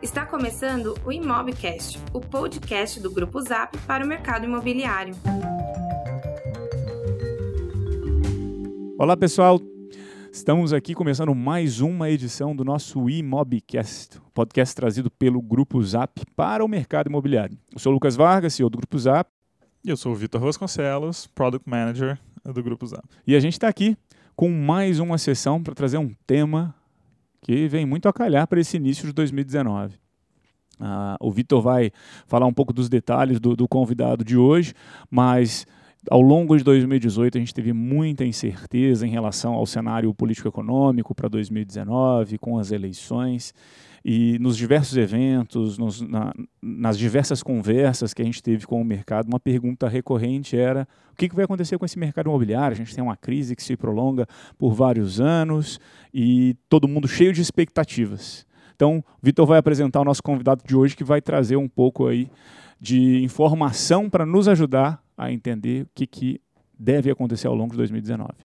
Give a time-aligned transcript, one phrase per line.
[0.00, 5.12] Está começando o Imobcast, o podcast do Grupo Zap para o mercado imobiliário.
[8.96, 9.60] Olá, pessoal.
[10.32, 16.64] Estamos aqui começando mais uma edição do nosso Imobcast, podcast trazido pelo Grupo Zap para
[16.64, 17.58] o mercado imobiliário.
[17.72, 19.28] Eu sou o Lucas Vargas, CEO do Grupo Zap.
[19.84, 23.02] E eu sou o Vitor Vasconcelos, Product Manager do Grupo Zap.
[23.26, 23.96] E a gente está aqui
[24.36, 26.72] com mais uma sessão para trazer um tema
[27.48, 29.94] que vem muito a calhar para esse início de 2019.
[30.78, 31.90] Ah, o Vitor vai
[32.26, 34.74] falar um pouco dos detalhes do, do convidado de hoje,
[35.10, 35.66] mas
[36.10, 41.26] ao longo de 2018 a gente teve muita incerteza em relação ao cenário político-econômico para
[41.26, 43.54] 2019, com as eleições.
[44.10, 48.84] E nos diversos eventos, nos, na, nas diversas conversas que a gente teve com o
[48.84, 52.74] mercado, uma pergunta recorrente era o que, que vai acontecer com esse mercado imobiliário?
[52.74, 54.26] A gente tem uma crise que se prolonga
[54.56, 55.78] por vários anos
[56.14, 58.46] e todo mundo cheio de expectativas.
[58.74, 62.30] Então, Vitor vai apresentar o nosso convidado de hoje, que vai trazer um pouco aí
[62.80, 66.40] de informação para nos ajudar a entender o que, que
[66.78, 68.47] deve acontecer ao longo de 2019.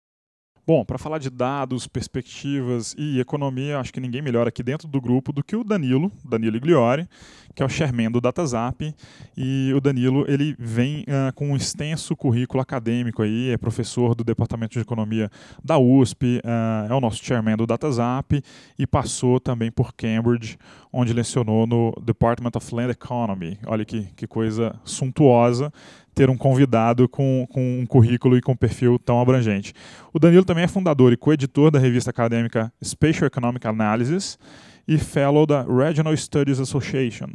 [0.67, 4.99] Bom, para falar de dados, perspectivas e economia, acho que ninguém melhor aqui dentro do
[4.99, 7.07] grupo do que o Danilo, Danilo Igliori,
[7.53, 8.91] que é o chairman do DataZap.
[9.37, 14.23] E o Danilo ele vem uh, com um extenso currículo acadêmico aí, é professor do
[14.23, 15.29] Departamento de Economia
[15.63, 18.41] da USP, uh, é o nosso chairman do DataZap
[18.79, 20.57] e passou também por Cambridge,
[20.97, 23.59] onde lecionou no Department of Land Economy.
[23.67, 25.69] Olha que, que coisa suntuosa
[26.15, 29.73] ter um convidado com, com um currículo e com um perfil tão abrangente.
[30.13, 34.39] O Danilo também é fundador e coeditor da revista acadêmica Spatial Economic Analysis
[34.87, 37.31] e fellow da Regional Studies Association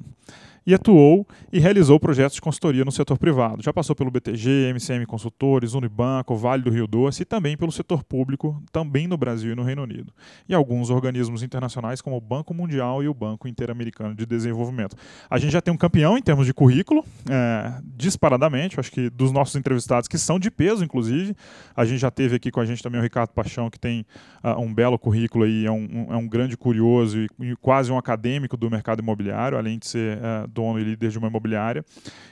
[0.70, 3.60] e atuou e realizou projetos de consultoria no setor privado.
[3.60, 8.04] Já passou pelo BTG, MCM Consultores, Unibanco, Vale do Rio Doce e também pelo setor
[8.04, 10.12] público, também no Brasil e no Reino Unido.
[10.48, 14.94] E alguns organismos internacionais como o Banco Mundial e o Banco Interamericano de Desenvolvimento.
[15.28, 19.32] A gente já tem um campeão em termos de currículo, é, disparadamente, acho que dos
[19.32, 21.34] nossos entrevistados, que são de peso, inclusive.
[21.74, 24.06] A gente já teve aqui com a gente também o Ricardo Paixão, que tem
[24.44, 27.90] uh, um belo currículo aí, é um, um, é um grande curioso e, e, quase
[27.90, 31.82] um acadêmico do mercado imobiliário, além de ser uh, dono e líder de uma imobiliária.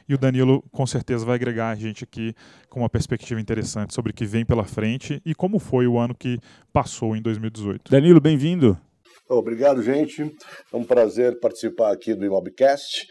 [0.07, 2.35] E o Danilo, com certeza, vai agregar a gente aqui
[2.69, 6.15] com uma perspectiva interessante sobre o que vem pela frente e como foi o ano
[6.15, 6.39] que
[6.73, 7.91] passou em 2018.
[7.91, 8.79] Danilo, bem-vindo.
[9.29, 10.23] Obrigado, gente.
[10.73, 13.07] É um prazer participar aqui do Imobcast.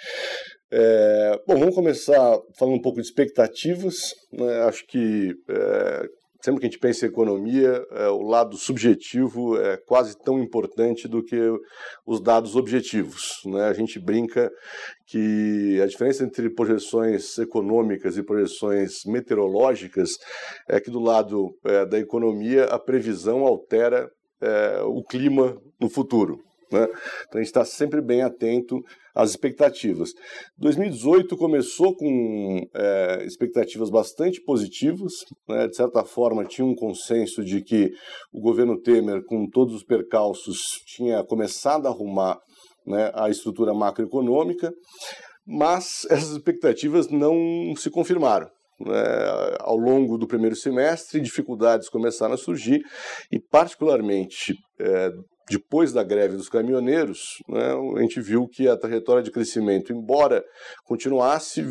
[0.71, 4.13] É, bom, vamos começar falando um pouco de expectativas.
[4.31, 4.61] Né?
[4.63, 6.05] Acho que é,
[6.47, 11.05] sempre que a gente pensa em economia, é, o lado subjetivo é quase tão importante
[11.05, 11.37] do que
[12.05, 13.41] os dados objetivos.
[13.45, 13.65] Né?
[13.65, 14.49] A gente brinca
[15.05, 20.11] que a diferença entre projeções econômicas e projeções meteorológicas
[20.69, 24.09] é que do lado é, da economia a previsão altera
[24.41, 26.37] é, o clima no futuro.
[26.71, 26.83] Né?
[27.27, 28.81] Então a gente está sempre bem atento
[29.17, 30.11] às expectativas.
[30.59, 35.11] 2018 começou com é, expectativas bastante positivas,
[35.49, 35.67] né?
[35.67, 37.89] de certa forma tinha um consenso de que
[38.31, 42.37] o governo Temer, com todos os percalços, tinha começado a arrumar
[42.85, 44.71] né, a estrutura macroeconômica,
[45.45, 48.47] mas essas expectativas não se confirmaram.
[48.85, 52.83] É, ao longo do primeiro semestre, dificuldades começaram a surgir
[53.31, 55.09] e, particularmente, é,
[55.49, 60.43] depois da greve dos caminhoneiros, né, a gente viu que a trajetória de crescimento, embora
[60.83, 61.65] continuasse,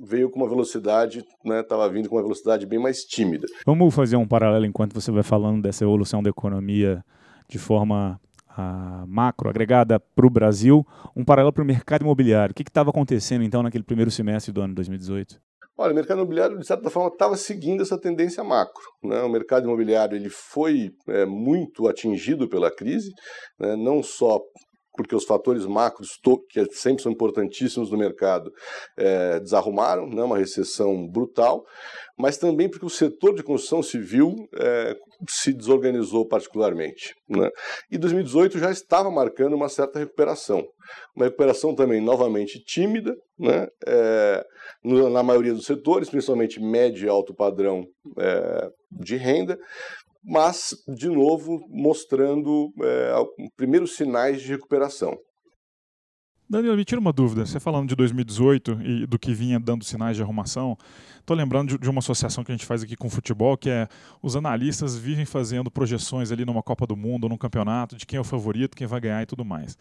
[0.00, 3.46] veio com uma velocidade, estava né, vindo com uma velocidade bem mais tímida.
[3.64, 7.04] Vamos fazer um paralelo enquanto você vai falando dessa evolução da economia
[7.48, 12.52] de forma a, macro, agregada para o Brasil, um paralelo para o mercado imobiliário.
[12.52, 15.40] O que estava acontecendo então naquele primeiro semestre do ano 2018?
[15.76, 18.82] Olha, o mercado imobiliário, de certa forma, estava seguindo essa tendência macro.
[19.02, 19.20] Né?
[19.22, 23.10] O mercado imobiliário ele foi é, muito atingido pela crise,
[23.58, 23.74] né?
[23.74, 24.40] não só
[24.96, 26.18] porque os fatores macros,
[26.48, 28.52] que sempre são importantíssimos no mercado,
[28.96, 31.64] é, desarrumaram, né, uma recessão brutal,
[32.16, 34.96] mas também porque o setor de construção civil é,
[35.28, 37.14] se desorganizou particularmente.
[37.28, 37.50] Né?
[37.90, 40.64] E 2018 já estava marcando uma certa recuperação.
[41.16, 43.66] Uma recuperação também novamente tímida, né?
[43.86, 44.44] É,
[44.84, 47.84] na maioria dos setores, principalmente médio e alto padrão
[48.18, 49.58] é, de renda,
[50.24, 53.12] mas, de novo, mostrando é,
[53.56, 55.16] primeiros sinais de recuperação.
[56.48, 57.46] Danilo, me tira uma dúvida.
[57.46, 60.76] Você falando de 2018 e do que vinha dando sinais de arrumação,
[61.18, 63.88] estou lembrando de, uma associação que a gente faz aqui com o futebol, que é
[64.22, 68.20] os analistas vivem fazendo projeções ali numa Copa do Mundo, num campeonato, de quem é
[68.20, 69.72] o favorito, quem vai ganhar e tudo mais.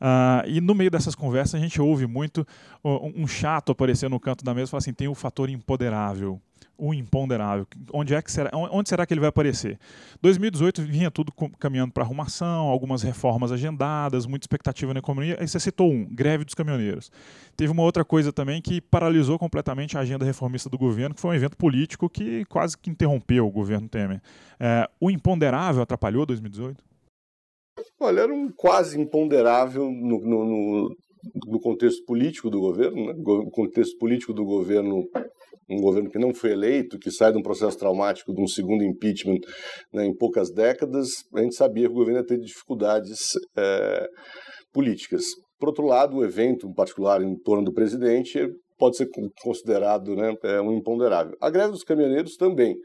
[0.00, 2.46] Uh, e no meio dessas conversas a gente ouve muito
[2.84, 6.40] um chato aparecer no canto da mesa e falar assim, tem o fator impoderável
[6.78, 7.66] o imponderável?
[7.92, 9.78] Onde, é que será, onde será que ele vai aparecer?
[10.22, 15.36] 2018 vinha tudo caminhando para arrumação, algumas reformas agendadas, muita expectativa na economia.
[15.40, 17.10] Aí você citou um, greve dos caminhoneiros.
[17.56, 21.32] Teve uma outra coisa também que paralisou completamente a agenda reformista do governo, que foi
[21.32, 24.22] um evento político que quase que interrompeu o governo Temer.
[24.60, 26.82] É, o imponderável atrapalhou 2018?
[28.00, 30.96] Olha, era um quase imponderável no, no, no,
[31.46, 33.14] no contexto político do governo, né?
[33.16, 35.04] no contexto político do governo
[35.70, 38.82] um governo que não foi eleito, que sai de um processo traumático de um segundo
[38.82, 39.40] impeachment
[39.92, 43.18] né, em poucas décadas, a gente sabia que o governo ia ter dificuldades
[43.56, 44.06] é,
[44.72, 45.24] políticas.
[45.58, 48.38] Por outro lado, o evento, em particular em torno do presidente,
[48.78, 49.08] pode ser
[49.42, 51.36] considerado né, é, um imponderável.
[51.40, 52.76] A greve dos caminhoneiros também.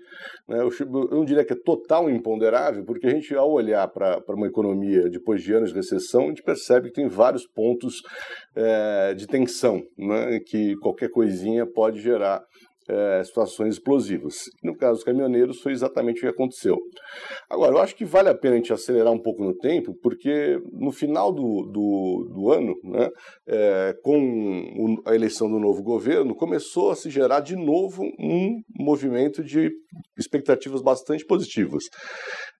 [0.47, 0.69] Né, eu,
[1.11, 5.41] não diria que é total imponderável, porque a gente, ao olhar para uma economia depois
[5.43, 8.01] de anos de recessão, a gente percebe que tem vários pontos
[8.55, 12.43] é, de tensão, né, que qualquer coisinha pode gerar
[12.89, 14.35] é, situações explosivas.
[14.63, 16.77] No caso dos caminhoneiros, foi exatamente o que aconteceu.
[17.49, 20.59] Agora, eu acho que vale a pena a gente acelerar um pouco no tempo, porque
[20.71, 23.09] no final do, do, do ano, né,
[23.47, 29.43] é, com a eleição do novo governo, começou a se gerar de novo um movimento
[29.43, 29.71] de
[30.17, 31.83] expectativas bastante positivas.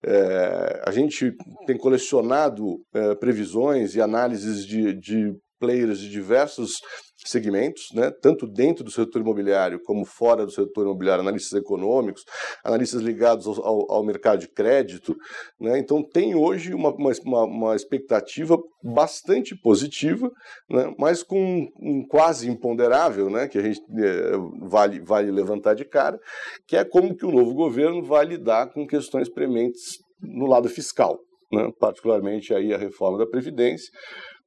[0.06, 1.34] É, a gente
[1.66, 5.34] tem colecionado é, previsões e análises de, de
[5.64, 6.82] players de diversos
[7.26, 12.22] segmentos, né, tanto dentro do setor imobiliário como fora do setor imobiliário, analistas econômicos,
[12.66, 15.16] analistas ligados ao, ao, ao mercado de crédito.
[15.58, 20.30] Né, então, tem hoje uma, uma, uma expectativa bastante positiva,
[20.70, 24.32] né, mas com um quase imponderável, né, que a gente é,
[24.68, 26.20] vale, vale levantar de cara,
[26.68, 31.18] que é como que o novo governo vai lidar com questões prementes no lado fiscal.
[31.54, 33.92] Né, particularmente aí a reforma da Previdência,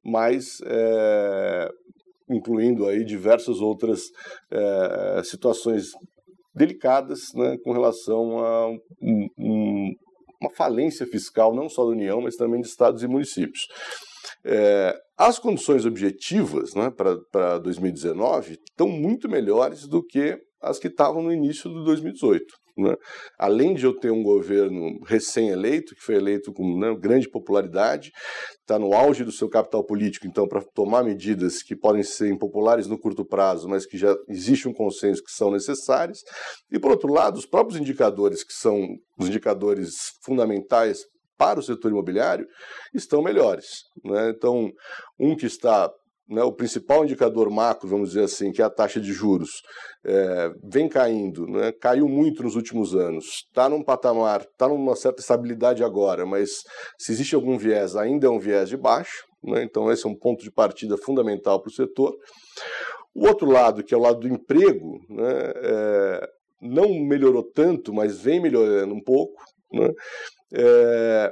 [0.07, 1.69] mas é,
[2.29, 4.03] incluindo aí diversas outras
[4.49, 5.91] é, situações
[6.55, 9.95] delicadas né, com relação a um, um,
[10.41, 13.67] uma falência fiscal, não só da União, mas também de estados e municípios.
[14.45, 16.91] É, as condições objetivas né,
[17.31, 22.45] para 2019 estão muito melhores do que as que estavam no início de 2018.
[22.77, 22.95] Né?
[23.39, 28.11] Além de eu ter um governo recém-eleito, que foi eleito com né, grande popularidade,
[28.61, 32.85] está no auge do seu capital político, então, para tomar medidas que podem ser impopulares
[32.87, 36.19] no curto prazo, mas que já existe um consenso que são necessárias.
[36.71, 38.87] E, por outro lado, os próprios indicadores, que são
[39.17, 40.99] os indicadores fundamentais
[41.37, 42.47] para o setor imobiliário,
[42.93, 43.65] estão melhores.
[44.03, 44.31] Né?
[44.35, 44.69] Então,
[45.19, 45.89] um que está
[46.27, 49.61] né, o principal indicador macro, vamos dizer assim, que é a taxa de juros,
[50.05, 55.21] é, vem caindo, né, caiu muito nos últimos anos, está num patamar, está numa certa
[55.21, 56.49] estabilidade agora, mas
[56.99, 60.17] se existe algum viés, ainda é um viés de baixo, né, então esse é um
[60.17, 62.13] ponto de partida fundamental para o setor.
[63.15, 66.27] O outro lado, que é o lado do emprego, né, é,
[66.61, 69.41] não melhorou tanto, mas vem melhorando um pouco,
[69.71, 69.89] né,
[70.53, 71.31] é,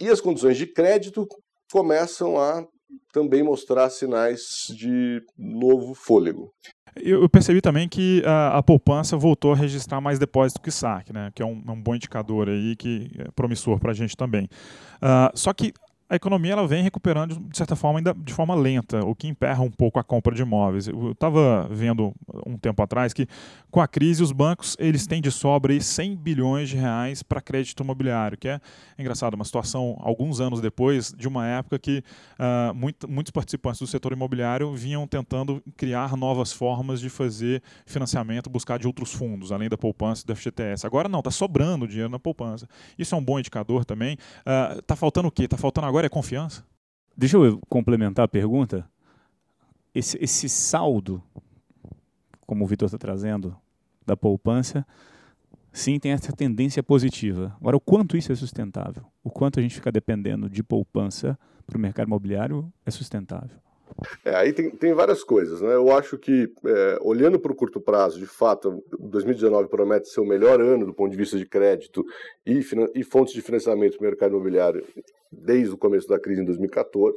[0.00, 1.26] e as condições de crédito
[1.72, 2.64] começam a
[3.12, 6.52] também mostrar sinais de novo fôlego.
[6.96, 11.30] Eu percebi também que a, a poupança voltou a registrar mais depósito que saque, né?
[11.34, 14.48] que é um, é um bom indicador aí que é promissor para a gente também.
[14.96, 15.72] Uh, só que
[16.10, 19.62] a economia ela vem recuperando de certa forma ainda de forma lenta, o que emperra
[19.62, 20.88] um pouco a compra de imóveis.
[20.88, 22.14] Eu estava vendo
[22.46, 23.26] um tempo atrás que
[23.70, 27.40] com a crise os bancos eles têm de sobra aí 100 bilhões de reais para
[27.40, 28.60] crédito imobiliário, que é
[28.98, 32.02] engraçado, uma situação alguns anos depois de uma época que
[32.38, 38.48] uh, muito, muitos participantes do setor imobiliário vinham tentando criar novas formas de fazer financiamento,
[38.48, 40.86] buscar de outros fundos, além da poupança e do FGTS.
[40.86, 42.66] Agora não, está sobrando dinheiro na poupança.
[42.98, 44.16] Isso é um bom indicador também.
[44.38, 45.44] Está ah, uh, faltando o quê?
[45.44, 46.64] Está faltando agora agora é confiança?
[47.16, 48.88] Deixa eu complementar a pergunta.
[49.92, 51.20] Esse, esse saldo,
[52.46, 53.56] como o Vitor está trazendo,
[54.06, 54.86] da poupança,
[55.72, 57.56] sim, tem essa tendência positiva.
[57.60, 59.04] Agora, o quanto isso é sustentável?
[59.24, 61.36] O quanto a gente fica dependendo de poupança
[61.66, 63.58] para o mercado imobiliário é sustentável?
[64.24, 65.74] É, aí tem, tem várias coisas, né?
[65.74, 70.26] Eu acho que, é, olhando para o curto prazo, de fato, 2019 promete ser o
[70.26, 72.04] melhor ano do ponto de vista de crédito
[72.46, 72.60] e,
[72.94, 74.84] e fontes de financiamento do mercado imobiliário
[75.30, 77.16] desde o começo da crise em 2014.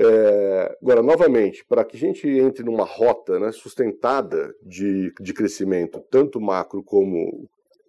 [0.00, 6.00] É, agora, novamente, para que a gente entre numa rota né, sustentada de, de crescimento,
[6.08, 7.48] tanto macro como,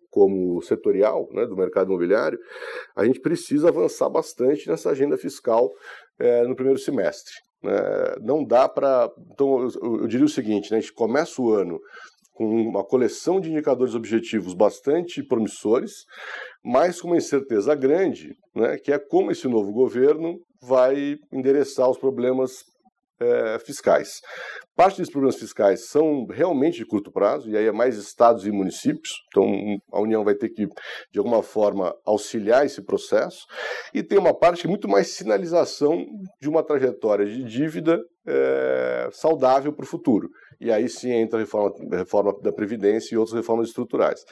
[0.09, 2.39] como setorial né, do mercado imobiliário,
[2.95, 5.71] a gente precisa avançar bastante nessa agenda fiscal
[6.17, 7.33] é, no primeiro semestre.
[7.63, 9.11] É, não dá para.
[9.31, 11.79] Então, eu, eu, diria o seguinte: né, a gente começa o ano
[12.33, 16.05] com uma coleção de indicadores objetivos bastante promissores,
[16.63, 21.97] mas com uma incerteza grande, né, que é como esse novo governo vai endereçar os
[21.97, 22.63] problemas
[23.19, 24.21] é, fiscais.
[24.75, 28.51] Parte desses problemas fiscais são realmente de curto prazo, e aí é mais estados e
[28.51, 29.45] municípios, então
[29.91, 30.67] a União vai ter que,
[31.11, 33.45] de alguma forma, auxiliar esse processo.
[33.93, 36.05] E tem uma parte é muito mais sinalização
[36.41, 40.29] de uma trajetória de dívida é, saudável para o futuro.
[40.61, 44.23] E aí sim entra a reforma, a reforma da Previdência e outras reformas estruturais.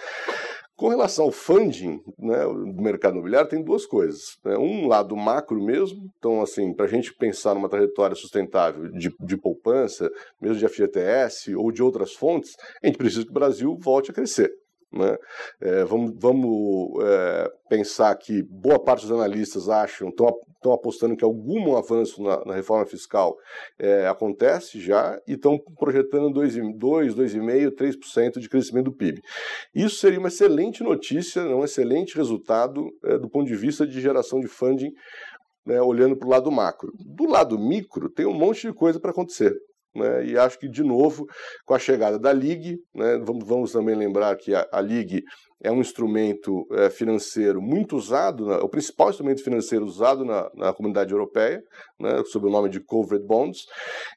[0.78, 4.38] Com relação ao funding né, do mercado imobiliário, tem duas coisas.
[4.46, 4.56] Né?
[4.60, 9.38] Um lado macro mesmo, então, assim, para a gente pensar numa trajetória sustentável de, de
[9.38, 10.08] poupança,
[10.40, 14.14] mesmo de FGTS ou de outras fontes, a gente precisa que o Brasil volte a
[14.14, 14.52] crescer.
[14.92, 15.18] Né?
[15.62, 21.76] É, vamos vamos é, pensar que boa parte dos analistas acham, estão apostando que algum
[21.76, 23.36] avanço na, na reforma fiscal
[23.78, 29.22] é, acontece já e estão projetando 2,5%, 3% de crescimento do PIB.
[29.76, 34.40] Isso seria uma excelente notícia, um excelente resultado é, do ponto de vista de geração
[34.40, 34.92] de funding
[35.66, 36.92] né, olhando para o lado macro.
[36.98, 39.54] Do lado micro, tem um monte de coisa para acontecer.
[39.96, 41.26] Né, e acho que, de novo,
[41.66, 45.24] com a chegada da Ligue, né, vamos, vamos, também lembrar que a, a Ligue
[45.64, 51.12] é um instrumento é, financeiro muito usado, o principal instrumento financeiro usado na, na comunidade
[51.12, 51.64] europeia,
[52.00, 53.66] né, sob o nome de Covered Bonds,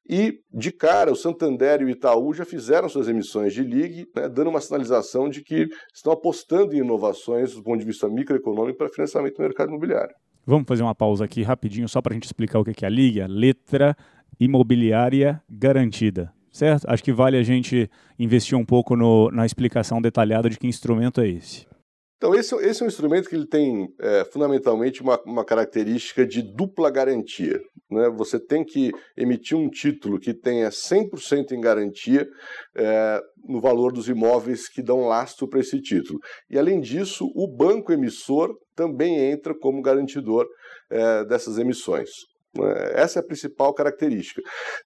[0.09, 4.29] e de cara o Santander e o Itaú já fizeram suas emissões de Ligue, né,
[4.29, 8.91] dando uma sinalização de que estão apostando em inovações do ponto de vista microeconômico para
[8.91, 10.15] financiamento do mercado imobiliário.
[10.47, 12.91] Vamos fazer uma pausa aqui rapidinho só para a gente explicar o que é a
[12.91, 13.97] Ligue, a letra
[14.41, 16.89] imobiliária garantida, certo?
[16.89, 21.21] Acho que vale a gente investir um pouco no, na explicação detalhada de que instrumento
[21.21, 21.69] é esse.
[22.17, 26.43] Então, esse, esse é um instrumento que ele tem é, fundamentalmente uma, uma, característica de
[26.43, 27.59] dupla garantia.
[27.91, 28.11] Né?
[28.11, 32.29] Você tem que emitir um título que tenha 100% em garantia
[32.77, 36.19] é, no valor dos imóveis que dão lastro para esse título.
[36.51, 40.47] E, além disso, o banco emissor também entra como garantidor
[40.91, 42.11] é, dessas emissões.
[42.59, 44.43] É, essa é a principal característica.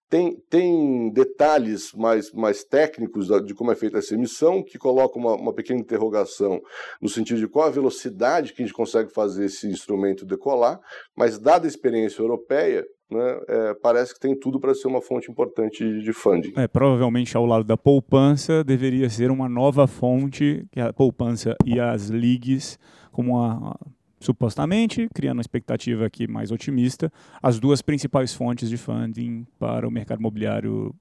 [0.08, 5.34] Tem, tem detalhes mais, mais técnicos de como é feita essa emissão, que colocam uma,
[5.34, 6.60] uma, pequena interrogação
[7.00, 10.78] no sentido de qual a velocidade que a gente consegue fazer esse instrumento decolar,
[11.16, 15.30] mas, dada a experiência europeia, né, é, parece que tem tudo para ser uma fonte
[15.30, 16.52] importante de funding.
[16.56, 21.78] É, provavelmente, ao lado da poupança, deveria ser uma nova fonte, que a poupança e
[21.80, 22.78] as ligas,
[23.12, 23.78] como a
[24.24, 27.12] supostamente, criando uma expectativa aqui mais otimista,
[27.42, 30.94] as duas principais fontes de funding para o mercado imobiliário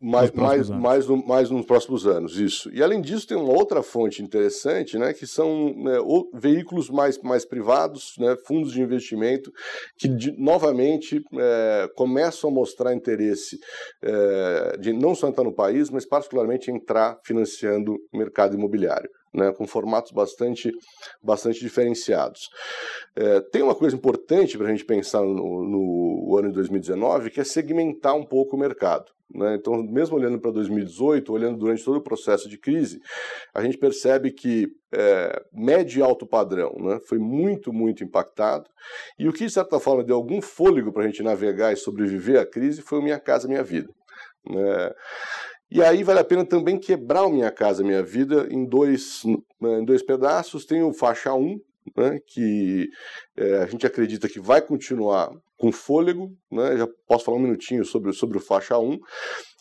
[0.00, 2.70] mais, mais, mais, no, mais nos próximos anos, isso.
[2.72, 5.98] E além disso, tem uma outra fonte interessante, né, que são né,
[6.34, 9.50] veículos mais, mais privados, né, fundos de investimento,
[9.98, 13.58] que de, novamente é, começam a mostrar interesse
[14.00, 19.52] é, de não só entrar no país, mas particularmente entrar financiando o mercado imobiliário né,
[19.52, 20.70] com formatos bastante,
[21.22, 22.48] bastante diferenciados.
[23.16, 27.40] É, tem uma coisa importante para a gente pensar no, no, ano de 2019, que
[27.40, 29.12] é segmentar um pouco o mercado.
[29.34, 29.56] Né?
[29.56, 33.00] Então, mesmo olhando para 2018, olhando durante todo o processo de crise,
[33.54, 38.70] a gente percebe que é, médio e alto padrão né, foi muito, muito impactado.
[39.18, 42.40] E o que, de certa forma, deu algum fôlego para a gente navegar e sobreviver
[42.40, 43.92] à crise foi o Minha Casa Minha Vida.
[44.48, 44.90] Né?
[45.70, 49.84] E aí vale a pena também quebrar o Minha Casa Minha Vida em dois, em
[49.84, 50.64] dois pedaços.
[50.64, 51.60] Tem o faixa 1,
[51.96, 52.88] né, que
[53.36, 56.76] é, a gente acredita que vai continuar com fôlego, né?
[56.76, 58.98] já posso falar um minutinho sobre, sobre o faixa 1.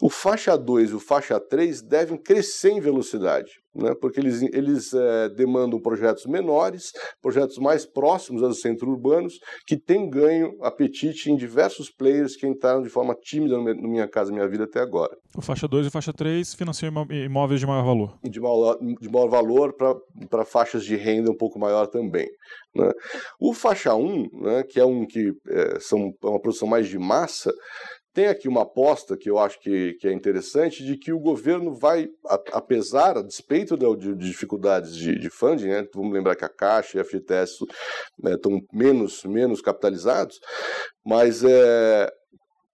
[0.02, 3.94] O faixa 2 e o faixa 3 devem crescer em velocidade, né?
[4.00, 6.92] porque eles, eles é, demandam projetos menores,
[7.22, 12.82] projetos mais próximos aos centros urbanos, que têm ganho apetite em diversos players que entraram
[12.82, 15.16] de forma tímida no Minha Casa Minha Vida até agora.
[15.36, 18.18] O faixa 2 e o faixa 3 financiam imóveis de maior valor.
[18.24, 19.76] De maior, de maior valor
[20.30, 22.28] para faixas de renda um pouco maior também.
[22.76, 22.92] Né?
[23.40, 26.98] O faixa 1, né, que é um que é, são é uma produção mais de
[26.98, 27.52] massa,
[28.18, 31.72] tem aqui uma aposta que eu acho que, que é interessante de que o governo
[31.72, 36.44] vai, a, apesar, a despeito de, de dificuldades de, de funding, né, vamos lembrar que
[36.44, 37.60] a Caixa e a FTS
[38.18, 40.40] né, estão menos, menos capitalizados,
[41.06, 42.12] mas é,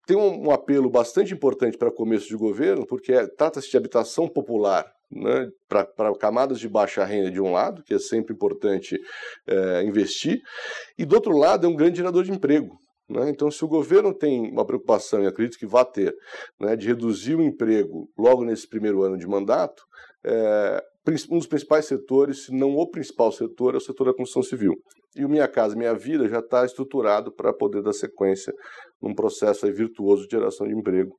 [0.08, 4.30] tem um, um, apelo bastante importante para começo de governo, porque é, trata-se de habitação
[4.30, 8.98] popular né, para camadas de baixa renda de um lado, que é sempre importante
[9.46, 10.40] é, investir,
[10.98, 12.82] e do outro lado é um grande gerador de emprego.
[13.14, 13.30] Né?
[13.30, 16.14] Então, se o governo tem uma preocupação, e acredito que vai ter,
[16.60, 19.84] né, de reduzir o emprego logo nesse primeiro ano de mandato,
[20.26, 20.84] é,
[21.30, 24.74] um dos principais setores, se não o principal setor, é o setor da construção civil.
[25.16, 28.54] E o Minha Casa Minha Vida já está estruturado para poder dar sequência
[29.02, 31.16] num processo virtuoso de geração de emprego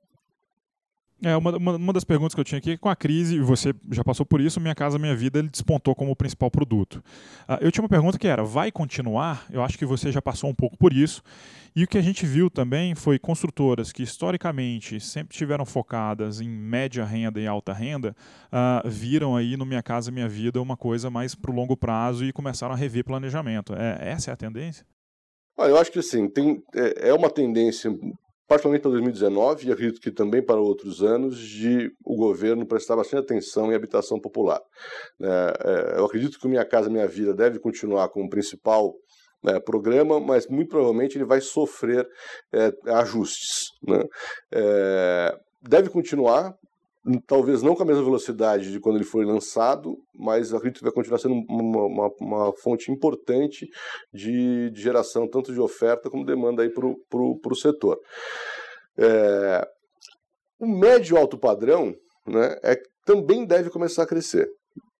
[1.25, 3.41] É, uma, uma, uma, das perguntas que eu tinha aqui é com a crise, e
[3.41, 7.03] você já passou por isso, Minha Casa Minha Vida ele despontou como o principal produto.
[7.49, 9.47] Uh, eu tinha uma pergunta que era, vai continuar?
[9.51, 11.23] Eu acho que você já passou um pouco por isso.
[11.75, 16.49] E o que a gente viu também foi construtoras que historicamente sempre estiveram focadas em
[16.49, 18.15] média renda e alta renda,
[18.53, 22.25] uh, viram aí no Minha Casa Minha Vida uma coisa mais para o longo prazo
[22.25, 23.75] e começaram a rever planejamento.
[23.75, 24.87] É, essa é a tendência?
[25.59, 27.91] Eu acho que sim, tem, é, é uma tendência
[28.55, 33.25] particularmente para 2019 e acredito que também para outros anos, de o governo prestar bastante
[33.25, 34.61] atenção em habitação popular.
[35.21, 38.95] É, é, eu acredito que o Minha Casa Minha Vida deve continuar como principal
[39.43, 42.07] né, programa, mas muito provavelmente ele vai sofrer
[42.53, 43.71] é, ajustes.
[43.83, 44.05] Né?
[44.53, 46.55] É, deve continuar,
[47.27, 50.93] talvez não com a mesma velocidade de quando ele foi lançado, mas acredito que vai
[50.93, 53.69] continuar sendo uma, uma, uma fonte importante
[54.13, 56.83] de, de, geração tanto de oferta como demanda para
[57.19, 57.99] o setor.
[58.97, 59.69] É,
[60.59, 61.95] o médio alto padrão
[62.27, 64.49] né, é, também deve começar a crescer.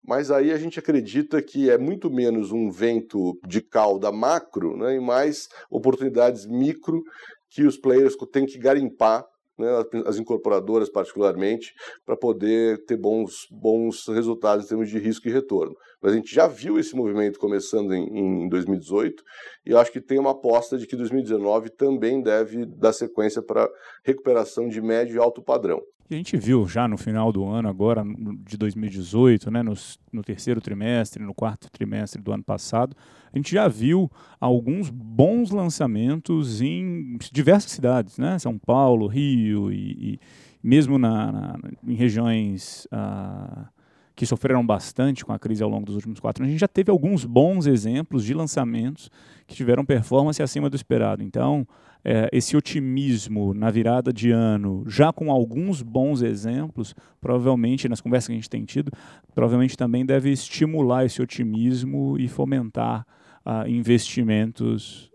[0.07, 4.95] Mas aí a gente acredita que é muito menos um vento de cauda macro né,
[4.95, 7.01] e mais oportunidades micro
[7.49, 9.25] que os players têm que garimpar
[9.57, 9.67] né,
[10.05, 11.73] as incorporadoras particularmente,
[12.05, 15.75] para poder ter bons, bons resultados em termos de risco e retorno.
[16.05, 19.23] Mas a gente já viu esse movimento começando em, em 2018
[19.65, 23.67] e eu acho que tem uma aposta de que 2019 também deve dar sequência para
[24.03, 25.81] recuperação de médio e alto padrão.
[26.07, 28.03] E a gente viu já no final do ano, agora
[28.47, 29.73] de 2018, né, no,
[30.13, 32.95] no, terceiro trimestre, no quarto trimestre do ano passado,
[33.33, 34.07] a gente já viu
[34.39, 40.19] alguns bons lançamentos em diversas cidades, né, São Paulo, Rio e, e
[40.61, 43.69] mesmo na, na, em regiões ah,
[44.15, 46.49] que sofreram bastante com a crise ao longo dos últimos quatro anos.
[46.49, 49.11] A gente já teve alguns bons exemplos de lançamentos
[49.45, 51.21] que tiveram performance acima do esperado.
[51.21, 51.67] Então,
[52.03, 58.27] é, esse otimismo na virada de ano, já com alguns bons exemplos, provavelmente, nas conversas
[58.27, 58.91] que a gente tem tido,
[59.33, 63.05] provavelmente também deve estimular esse otimismo e fomentar
[63.45, 65.11] uh, investimentos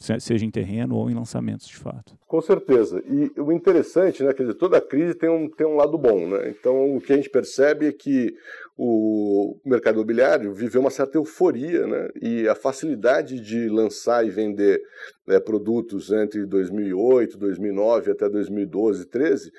[0.00, 2.18] seja em terreno ou em lançamentos de fato.
[2.26, 3.02] Com certeza.
[3.06, 6.48] E o interessante, né, quer dizer, toda crise tem um, tem um lado bom, né?
[6.48, 8.34] Então o que a gente percebe é que
[8.78, 12.08] o mercado imobiliário viveu uma certa euforia, né?
[12.20, 14.80] E a facilidade de lançar e vender
[15.26, 19.52] né, produtos entre 2008, 2009 até 2012, 13,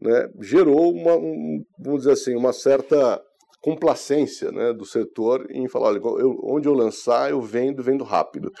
[0.00, 3.20] né, gerou uma, um, vamos dizer assim, uma certa
[3.66, 8.52] complacência né, do setor em falar, olha, eu, onde eu lançar, eu vendo, vendo rápido.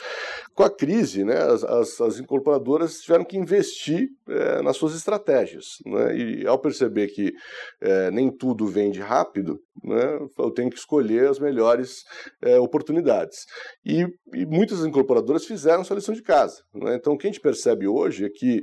[0.52, 5.76] Com a crise, né, as, as, as incorporadoras tiveram que investir é, nas suas estratégias.
[5.86, 7.32] Né, e ao perceber que
[7.80, 12.02] é, nem tudo vende rápido, né, eu tenho que escolher as melhores
[12.42, 13.44] é, oportunidades.
[13.84, 16.56] E, e, muitas incorporadoras fizeram sua lição de casa.
[16.74, 18.60] Né, então, o que a gente percebe hoje é que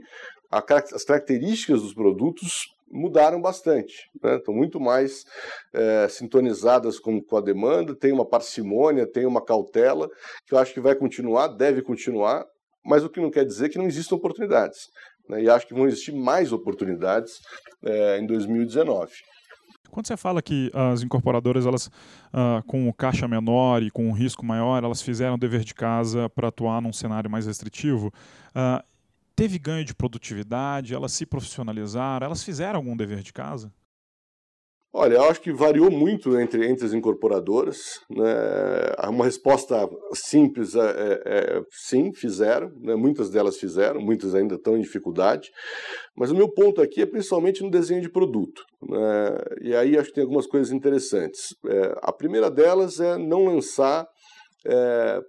[0.52, 4.36] as características dos produtos mudaram bastante, né?
[4.36, 5.24] estão muito mais
[5.74, 10.08] é, sintonizadas com, com, a demanda, tem uma parcimônia, tem uma cautela,
[10.46, 12.46] que eu acho que vai continuar, deve continuar,
[12.86, 14.80] mas o que não quer dizer que não existam oportunidades.
[15.28, 15.44] Né?
[15.44, 17.32] E acho que vão existir mais oportunidades
[17.84, 19.12] é, em 2019.
[19.90, 24.12] Quando você fala que as incorporadoras, elas, uh, com o caixa menor e com um
[24.12, 28.84] risco maior, elas fizeram dever de casa para atuar num cenário mais restritivo, uh,
[29.36, 33.74] teve ganho de produtividade, elas se profissionalizaram, elas fizeram algum dever de casa?
[34.96, 38.00] Olha, eu acho que variou muito entre, entre as incorporadoras.
[38.12, 38.24] Né?
[39.10, 42.70] Uma resposta simples é, é, é sim, fizeram.
[42.80, 42.96] Né?
[42.96, 45.50] Muitas delas fizeram, muitas ainda estão em dificuldade.
[46.16, 48.62] Mas o meu ponto aqui é principalmente no desenho de produto.
[48.88, 49.38] Né?
[49.64, 51.56] E aí acho que tem algumas coisas interessantes.
[51.68, 54.08] É, a primeira delas é não lançar
[54.64, 55.20] é,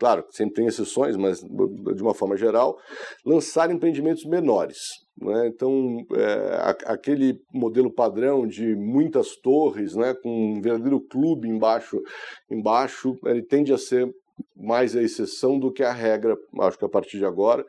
[0.00, 2.78] claro, sempre tem exceções, mas de uma forma geral,
[3.24, 4.78] lançar empreendimentos menores.
[5.20, 5.48] Né?
[5.48, 12.00] Então, é, aquele modelo padrão de muitas torres, né, com um verdadeiro clube embaixo,
[12.50, 14.10] embaixo, ele tende a ser
[14.56, 17.62] mais a exceção do que a regra, acho que a partir de agora.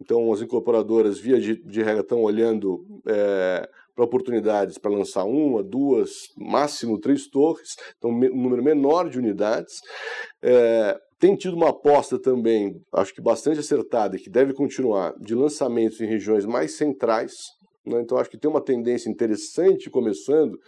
[0.00, 5.62] Então, as incorporadoras, via de, de regra, estão olhando é, para oportunidades para lançar uma,
[5.62, 9.74] duas, máximo três torres, então um número menor de unidades.
[10.42, 16.00] É, tem tido uma aposta também, acho que bastante acertada, que deve continuar, de lançamentos
[16.00, 17.32] em regiões mais centrais.
[17.86, 18.00] Né?
[18.02, 20.58] Então, acho que tem uma tendência interessante começando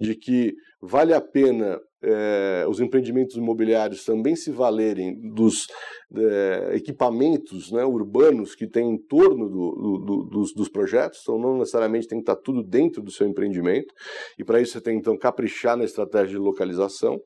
[0.00, 5.66] de que vale a pena é, os empreendimentos imobiliários também se valerem dos
[6.16, 11.58] é, equipamentos né, urbanos que tem em torno do, do, dos, dos, projetos, então não
[11.58, 13.92] necessariamente tem que estar tudo dentro do seu empreendimento,
[14.38, 17.20] e para isso você tem então caprichar na estratégia de localização.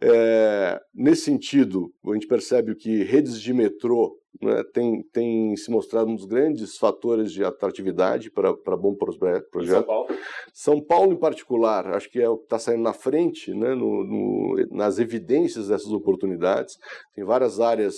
[0.00, 6.10] É, nesse sentido, a gente percebe que redes de metrô né, tem, tem se mostrado
[6.10, 9.48] um dos grandes fatores de atratividade para, para bom projeto.
[9.64, 10.08] São Paulo?
[10.52, 13.85] São Paulo, em particular, acho que é o que está saindo na frente né, no,
[14.04, 16.74] no, nas evidências dessas oportunidades.
[17.14, 17.96] Tem várias áreas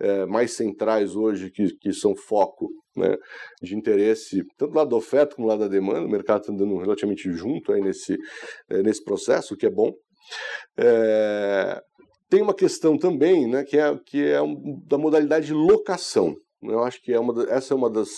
[0.00, 3.16] é, mais centrais hoje que, que são foco né,
[3.62, 6.06] de interesse, tanto do lado da oferta como do lado da demanda.
[6.06, 8.16] O mercado está andando relativamente junto aí nesse,
[8.70, 9.92] é, nesse processo, o que é bom.
[10.78, 11.80] É,
[12.28, 14.38] tem uma questão também, né, que é, que é
[14.86, 16.34] da modalidade de locação.
[16.62, 18.08] Eu acho que é uma, essa é uma das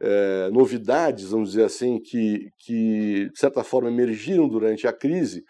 [0.00, 5.42] é, novidades, vamos dizer assim, que, que, de certa forma, emergiram durante a crise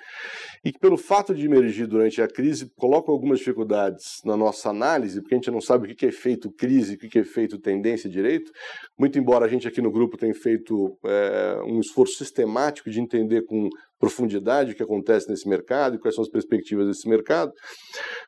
[0.65, 5.21] e que, pelo fato de emergir durante a crise, colocam algumas dificuldades na nossa análise,
[5.21, 8.11] porque a gente não sabe o que é feito crise, o que é feito tendência
[8.11, 8.51] direito.
[8.99, 13.43] Muito embora a gente aqui no grupo tenha feito é, um esforço sistemático de entender
[13.43, 13.69] com
[13.99, 17.53] profundidade o que acontece nesse mercado e quais são as perspectivas desse mercado,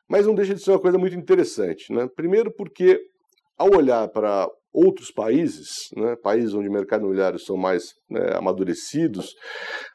[0.09, 1.93] mas não deixa de ser uma coisa muito interessante.
[1.93, 2.07] Né?
[2.15, 2.99] Primeiro, porque
[3.57, 9.33] ao olhar para outros países, né, países onde o mercado imobiliário são mais né, amadurecidos,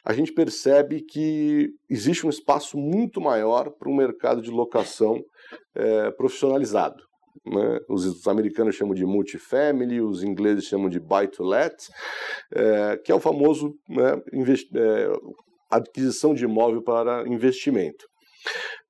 [0.05, 5.21] a gente percebe que existe um espaço muito maior para um mercado de locação
[5.73, 7.01] é, profissionalizado.
[7.45, 7.79] Né?
[7.89, 11.75] Os, os, americanos chamam de multifamily, os ingleses chamam de buy-to-let,
[12.53, 14.21] é, que é o famoso né,
[14.75, 15.11] é,
[15.71, 18.05] aquisição de imóvel para investimento.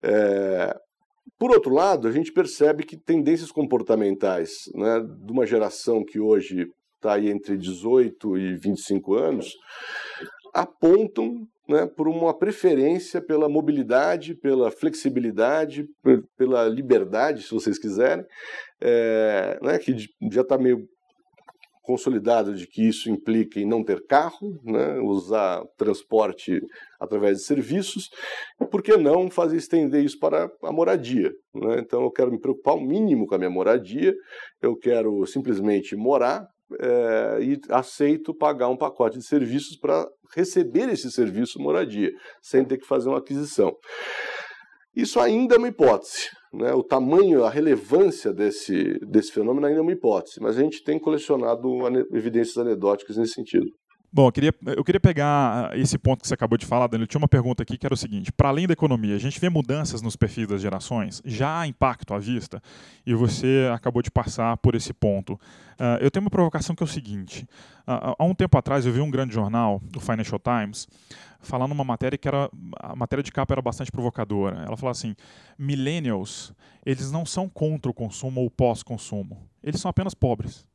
[0.03, 0.75] É,
[1.39, 6.67] por outro lado, a gente percebe que tendências comportamentais né, de uma geração que hoje
[6.95, 9.53] está aí entre 18 e 25 anos
[10.53, 15.85] apontam né, por uma preferência pela mobilidade, pela flexibilidade,
[16.37, 18.25] pela liberdade, se vocês quiserem,
[18.81, 19.95] é, né, que
[20.31, 20.87] já está meio
[21.83, 26.59] consolidado de que isso implica em não ter carro, né, usar transporte
[26.99, 28.09] através de serviços,
[28.71, 31.29] por que não fazer estender isso para a moradia?
[31.53, 31.79] Né?
[31.79, 34.15] Então eu quero me preocupar o mínimo com a minha moradia,
[34.61, 36.47] eu quero simplesmente morar
[36.79, 42.77] é, e aceito pagar um pacote de serviços para receber esse serviço moradia, sem ter
[42.77, 43.75] que fazer uma aquisição.
[44.95, 46.29] Isso ainda é uma hipótese.
[46.53, 46.71] Né?
[46.73, 50.99] O tamanho, a relevância desse, desse fenômeno ainda é uma hipótese, mas a gente tem
[50.99, 51.67] colecionado
[52.11, 53.65] evidências anedóticas nesse sentido.
[54.15, 57.07] Bom, eu queria, eu queria pegar esse ponto que você acabou de falar, Danilo.
[57.07, 59.49] Tinha uma pergunta aqui que era o seguinte: para além da economia, a gente vê
[59.49, 61.19] mudanças nos perfis das gerações?
[61.25, 62.61] Já há impacto à vista?
[63.07, 65.33] E você acabou de passar por esse ponto.
[65.33, 67.41] Uh, eu tenho uma provocação que é o seguinte:
[67.87, 70.87] uh, há um tempo atrás eu vi um grande jornal, o Financial Times,
[71.39, 72.51] falando uma matéria que era.
[72.79, 74.57] A matéria de capa era bastante provocadora.
[74.57, 75.15] Ela falou assim:
[75.57, 76.53] millennials,
[76.85, 79.49] eles não são contra o consumo ou pós-consumo.
[79.63, 80.67] Eles são apenas pobres.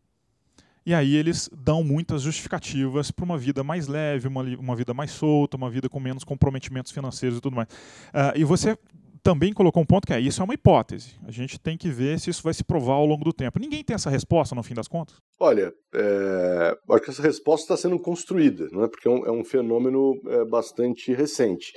[0.89, 5.11] E aí eles dão muitas justificativas para uma vida mais leve, uma, uma vida mais
[5.11, 7.69] solta, uma vida com menos comprometimentos financeiros e tudo mais.
[7.69, 8.75] Uh, e você
[9.23, 11.11] também colocou um ponto que é isso é uma hipótese.
[11.27, 13.59] A gente tem que ver se isso vai se provar ao longo do tempo.
[13.59, 15.17] Ninguém tem essa resposta no fim das contas?
[15.39, 18.89] Olha, é, acho que essa resposta está sendo construída, não é?
[18.89, 21.71] porque é um, é um fenômeno é, bastante recente.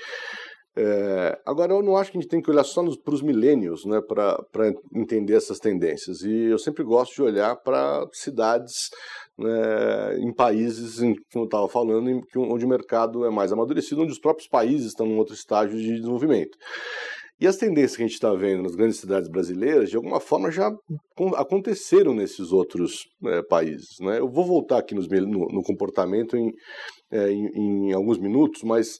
[0.75, 3.85] É, agora, eu não acho que a gente tem que olhar só para os milênios
[3.85, 6.21] né, para entender essas tendências.
[6.21, 8.73] E eu sempre gosto de olhar para cidades
[9.37, 14.01] né, em países, em, como eu estava falando, em, onde o mercado é mais amadurecido,
[14.01, 16.57] onde os próprios países estão em outro estágio de desenvolvimento.
[17.41, 20.51] E as tendências que a gente está vendo nas grandes cidades brasileiras, de alguma forma,
[20.51, 20.71] já
[21.35, 23.99] aconteceram nesses outros é, países.
[23.99, 24.19] Né?
[24.19, 26.51] Eu vou voltar aqui nos, no, no, comportamento em,
[27.11, 28.99] é, em, em, alguns minutos, mas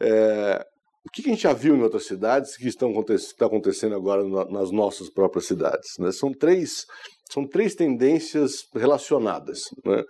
[0.00, 0.64] é,
[1.06, 4.72] o que a gente já viu em outras cidades que estão está acontecendo agora nas
[4.72, 5.90] nossas próprias cidades?
[6.00, 6.10] Né?
[6.10, 6.84] São, três,
[7.30, 9.60] são três tendências relacionadas.
[9.84, 10.02] Né?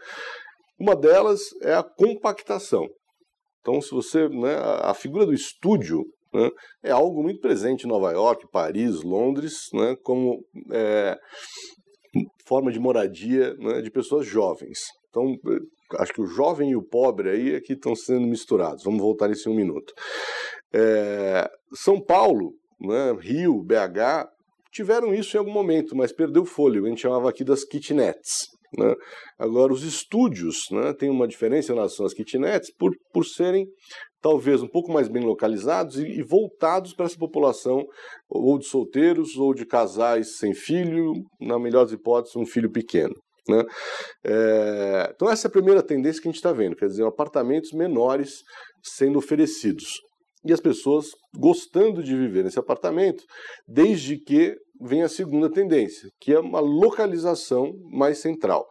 [0.80, 2.88] Uma delas é a compactação.
[3.60, 4.28] Então, se você.
[4.28, 6.50] Né, a figura do estúdio né,
[6.82, 10.40] é algo muito presente em Nova York, Paris, Londres, né, como
[10.72, 11.16] é,
[12.46, 14.78] forma de moradia né, de pessoas jovens.
[15.10, 15.34] Então,
[15.94, 18.84] acho que o jovem e o pobre aí é que estão sendo misturados.
[18.84, 19.92] Vamos voltar nisso em um minuto.
[20.74, 24.28] É, São Paulo, né, Rio, BH,
[24.72, 26.86] tiveram isso em algum momento, mas perdeu fôlego.
[26.86, 28.48] A gente chamava aqui das kitnets.
[28.76, 28.94] Né?
[29.38, 33.66] Agora, os estúdios né, têm uma diferença em relação às kitnets por, por serem
[34.20, 37.84] talvez um pouco mais bem localizados e, e, voltados para essa população
[38.28, 43.14] ou de solteiros ou de casais sem filho, na melhor das hipóteses, um filho pequeno.
[43.48, 43.62] Né?
[44.24, 47.72] É, então, essa é a primeira tendência que a gente está vendo, quer dizer, apartamentos
[47.72, 48.42] menores
[48.82, 50.00] sendo oferecidos.
[50.44, 51.06] e as pessoas
[51.36, 53.24] gostando de viver nesse apartamento,
[53.66, 58.64] desde que vem a segunda tendência, que é uma localização mais central.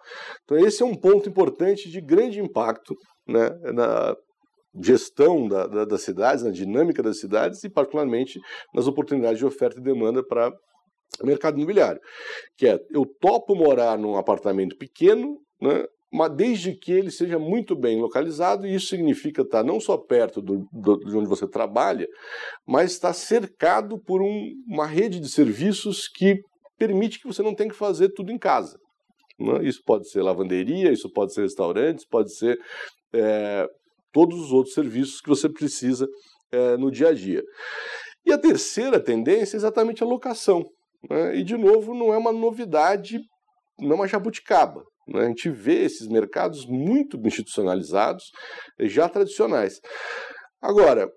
[0.43, 2.95] Então, esse é um ponto importante de grande impacto
[3.27, 4.15] né, na
[4.81, 8.39] gestão da, da, das cidades, na dinâmica das cidades e, particularmente,
[8.73, 10.51] nas oportunidades de oferta e demanda para
[11.23, 12.01] mercado imobiliário.
[12.57, 17.75] Que é, eu topo morar num apartamento pequeno, né, mas desde que ele seja muito
[17.75, 22.07] bem localizado, e isso significa estar não só perto do, do, de onde você trabalha,
[22.65, 26.39] mas estar cercado por um, uma rede de serviços que
[26.77, 28.77] permite que você não tenha que fazer tudo em casa.
[29.39, 29.65] Né?
[29.65, 32.57] Isso pode ser lavanderia, isso pode ser restaurantes, pode ser
[33.13, 33.67] é,
[34.13, 36.07] todos os outros serviços que você precisa
[36.51, 37.43] é, no dia a dia.
[38.25, 40.63] E a terceira tendência é exatamente a locação.
[41.09, 41.37] Né?
[41.37, 43.19] E, de novo, não é uma novidade,
[43.79, 44.83] não é uma jabuticaba.
[45.07, 45.25] Né?
[45.25, 48.31] A gente vê esses mercados muito institucionalizados,
[48.79, 49.79] já tradicionais.
[50.61, 51.11] Agora,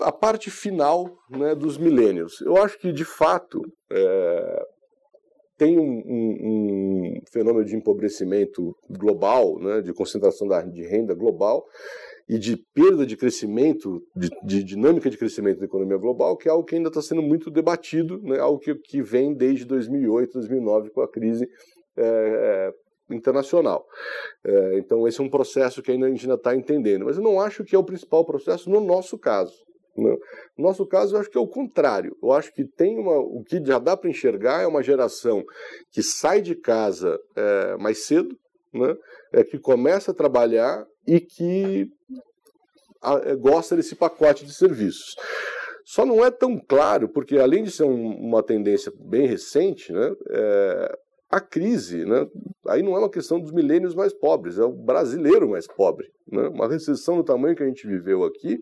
[0.00, 2.40] a parte final né, dos milênios.
[2.42, 3.60] Eu acho que, de fato,
[3.90, 4.62] é,
[5.56, 11.64] tem um, um, um, fenômeno de empobrecimento global, né, de concentração da, de renda global
[12.30, 16.52] e de perda de crescimento, de, de, dinâmica de crescimento da economia global, que é
[16.52, 20.90] algo que ainda está sendo muito debatido, né, algo que, que vem desde 2008, 2009,
[20.90, 21.48] com a crise
[21.96, 22.72] é,
[23.10, 23.84] internacional.
[24.46, 27.06] É, então, esse é um processo que ainda a gente ainda está entendendo.
[27.06, 29.64] Mas eu não acho que é o principal processo no nosso caso.
[29.98, 30.16] Né?
[30.56, 32.16] No nosso caso, eu acho que é o contrário.
[32.22, 35.42] Eu acho que tem uma, o que já dá para enxergar é uma geração
[35.90, 38.38] que sai de casa é, mais cedo,
[38.72, 38.94] né?
[39.32, 41.88] é, que começa a trabalhar e que
[43.24, 45.14] é, gosta desse pacote de serviços.
[45.84, 50.12] Só não é tão claro, porque além de ser um, uma tendência bem recente, né,
[50.30, 50.98] é,
[51.30, 52.26] a crise, né,
[52.68, 56.08] aí não é uma questão dos milênios mais pobres, é o brasileiro mais pobre.
[56.30, 56.48] Né?
[56.48, 58.58] Uma recessão do tamanho que a gente viveu aqui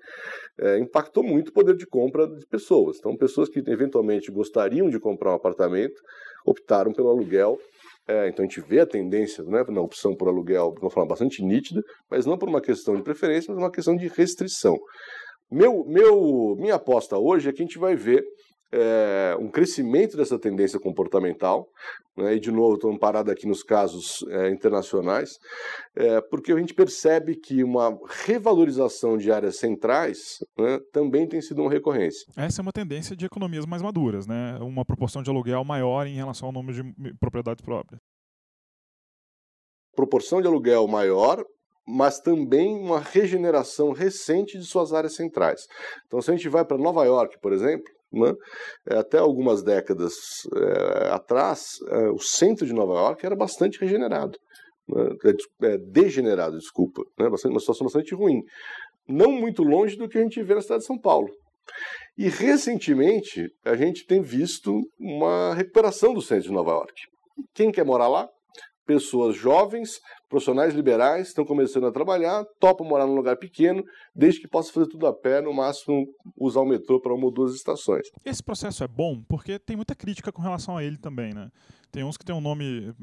[0.58, 2.98] é, impactou muito o poder de compra de pessoas.
[2.98, 6.00] Então, pessoas que eventualmente gostariam de comprar um apartamento
[6.46, 7.58] optaram pelo aluguel.
[8.08, 11.10] É, então, a gente vê a tendência né, na opção por aluguel de uma forma
[11.10, 14.78] bastante nítida, mas não por uma questão de preferência, mas uma questão de restrição.
[15.50, 18.24] Meu, meu, minha aposta hoje é que a gente vai ver
[18.72, 21.66] é, um crescimento dessa tendência comportamental,
[22.16, 25.30] né, e de novo estou parado aqui nos casos é, internacionais,
[25.96, 31.62] é, porque a gente percebe que uma revalorização de áreas centrais né, também tem sido
[31.62, 32.26] uma recorrência.
[32.36, 34.58] Essa é uma tendência de economias mais maduras, né?
[34.60, 38.00] uma proporção de aluguel maior em relação ao número de propriedades próprias.
[39.94, 41.42] Proporção de aluguel maior,
[41.86, 45.62] mas também uma regeneração recente de suas áreas centrais.
[46.06, 48.32] Então, se a gente vai para Nova York, por exemplo, né?
[48.88, 50.14] É, até algumas décadas
[50.54, 54.36] é, atrás, é, o centro de Nova York era bastante regenerado,
[54.88, 55.10] né?
[55.62, 57.28] É, degenerado, desculpa, né?
[57.28, 58.42] bastante, uma situação bastante ruim.
[59.06, 61.28] Não muito longe do que a gente vê na cidade de São Paulo.
[62.16, 66.94] E recentemente a gente tem visto uma recuperação do centro de Nova York.
[67.54, 68.28] Quem quer morar lá?
[68.86, 73.82] Pessoas jovens, profissionais liberais estão começando a trabalhar, topam morar num lugar pequeno,
[74.14, 77.30] desde que possa fazer tudo a pé, no máximo usar o metrô para uma ou
[77.32, 78.08] duas estações.
[78.24, 81.50] Esse processo é bom porque tem muita crítica com relação a ele também, né?
[81.90, 82.94] Tem uns que têm um nome uh,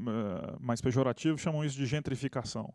[0.59, 2.71] mais pejorativo, chamam isso de gentrificação.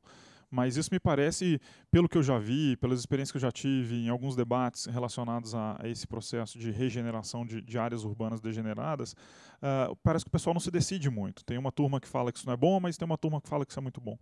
[0.51, 1.61] Mas isso me parece,
[1.93, 5.55] pelo que eu já vi, pelas experiências que eu já tive em alguns debates relacionados
[5.55, 10.33] a, a esse processo de regeneração de, de áreas urbanas degeneradas, uh, parece que o
[10.33, 11.45] pessoal não se decide muito.
[11.45, 13.49] Tem uma turma que fala que isso não é bom, mas tem uma turma que
[13.49, 14.19] fala que isso é muito bom.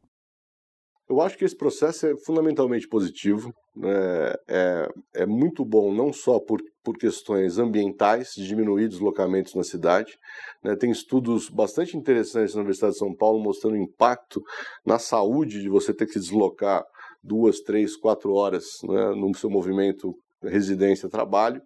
[1.09, 4.35] Eu acho que esse processo é fundamentalmente positivo, né?
[4.47, 10.19] é, é muito bom não só por, por questões ambientais, de diminuir deslocamentos na cidade.
[10.63, 10.77] Né?
[10.77, 14.43] Tem estudos bastante interessantes na Universidade de São Paulo mostrando o impacto
[14.85, 16.85] na saúde de você ter que se deslocar
[17.23, 21.63] duas, três, quatro horas né, no seu movimento residência-trabalho.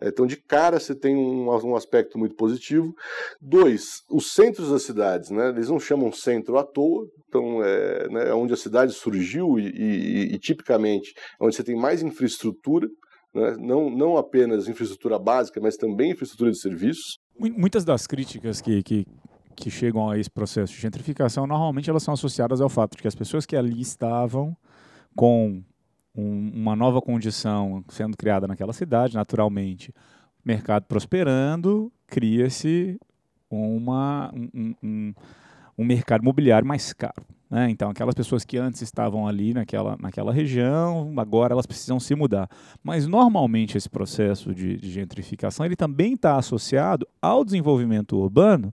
[0.00, 2.92] Então, de cara, você tem um, um, aspecto muito positivo.
[3.40, 5.50] Dois, os centros das cidades, né?
[5.50, 9.68] Eles não chamam centro à toa, então é, né, é onde a cidade surgiu e,
[9.68, 12.88] e, e, tipicamente é onde você tem mais infraestrutura,
[13.32, 13.56] né?
[13.58, 17.18] não, não apenas infraestrutura básica, mas também infraestrutura de serviços.
[17.38, 19.06] Muitas das críticas que, que,
[19.56, 23.08] que chegam a esse processo de gentrificação, normalmente elas são associadas ao fato de que
[23.08, 24.56] as pessoas que ali estavam
[25.14, 25.62] com
[26.14, 29.92] um, uma nova condição sendo criada naquela cidade, naturalmente,
[30.44, 32.98] mercado prosperando, cria-se
[33.50, 35.14] uma, um, um,
[35.78, 37.24] um, mercado imobiliário mais caro.
[37.50, 37.68] Né?
[37.70, 42.48] Então, aquelas pessoas que antes estavam ali naquela, naquela região, agora elas precisam se mudar.
[42.82, 48.72] Mas, normalmente, esse processo de, de gentrificação ele também está associado ao desenvolvimento urbano,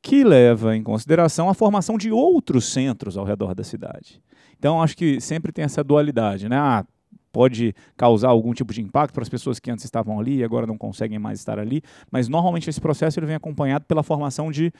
[0.00, 4.20] que leva em consideração a formação de outros centros ao redor da cidade.
[4.58, 6.56] Então, acho que sempre tem essa dualidade, né?
[6.56, 6.84] Ah,
[7.32, 10.66] pode causar algum tipo de impacto para as pessoas que antes estavam ali e agora
[10.66, 14.72] não conseguem mais estar ali, mas normalmente esse processo ele vem acompanhado pela formação de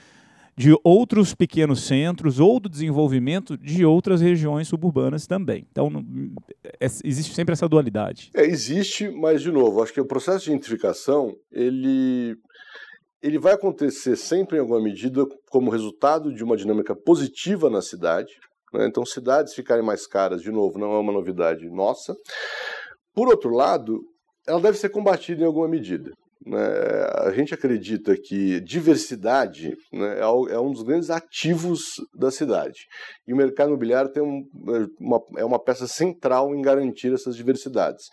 [0.56, 5.66] de outros pequenos centros ou do desenvolvimento de outras regiões suburbanas também.
[5.70, 5.90] Então,
[6.80, 8.30] é, existe sempre essa dualidade.
[8.34, 12.36] É, existe, mas, de novo, acho que o processo de gentrificação, ele,
[13.20, 18.32] ele vai acontecer sempre, em alguma medida, como resultado de uma dinâmica positiva na cidade.
[18.78, 18.86] Né?
[18.86, 22.14] Então, cidades ficarem mais caras, de novo, não é uma novidade nossa.
[23.14, 24.02] Por outro lado,
[24.46, 26.12] ela deve ser combatida em alguma medida.
[26.46, 26.58] Né?
[27.24, 32.86] A gente acredita que diversidade né, é, é um dos grandes ativos da cidade.
[33.26, 34.46] E o mercado imobiliário tem um,
[35.00, 38.04] uma, é uma peça central em garantir essas diversidades.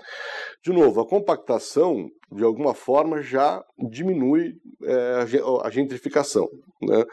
[0.64, 4.54] De novo, a compactação, de alguma forma, já diminui
[4.84, 5.26] é,
[5.64, 6.48] a gentrificação.
[6.82, 7.04] Né?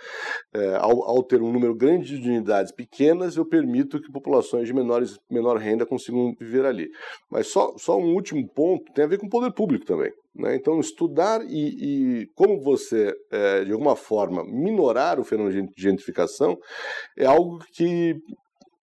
[0.54, 4.72] É, ao, ao, ter um número grande de unidades pequenas, eu permito que populações de
[4.72, 6.88] menores, menor renda consigam viver ali.
[7.30, 10.12] Mas só, só um último ponto tem a ver com o poder público também.
[10.38, 10.54] Né?
[10.54, 16.56] Então, estudar e, e como você, é, de alguma forma, minorar o fenômeno de gentrificação
[17.16, 18.14] é algo que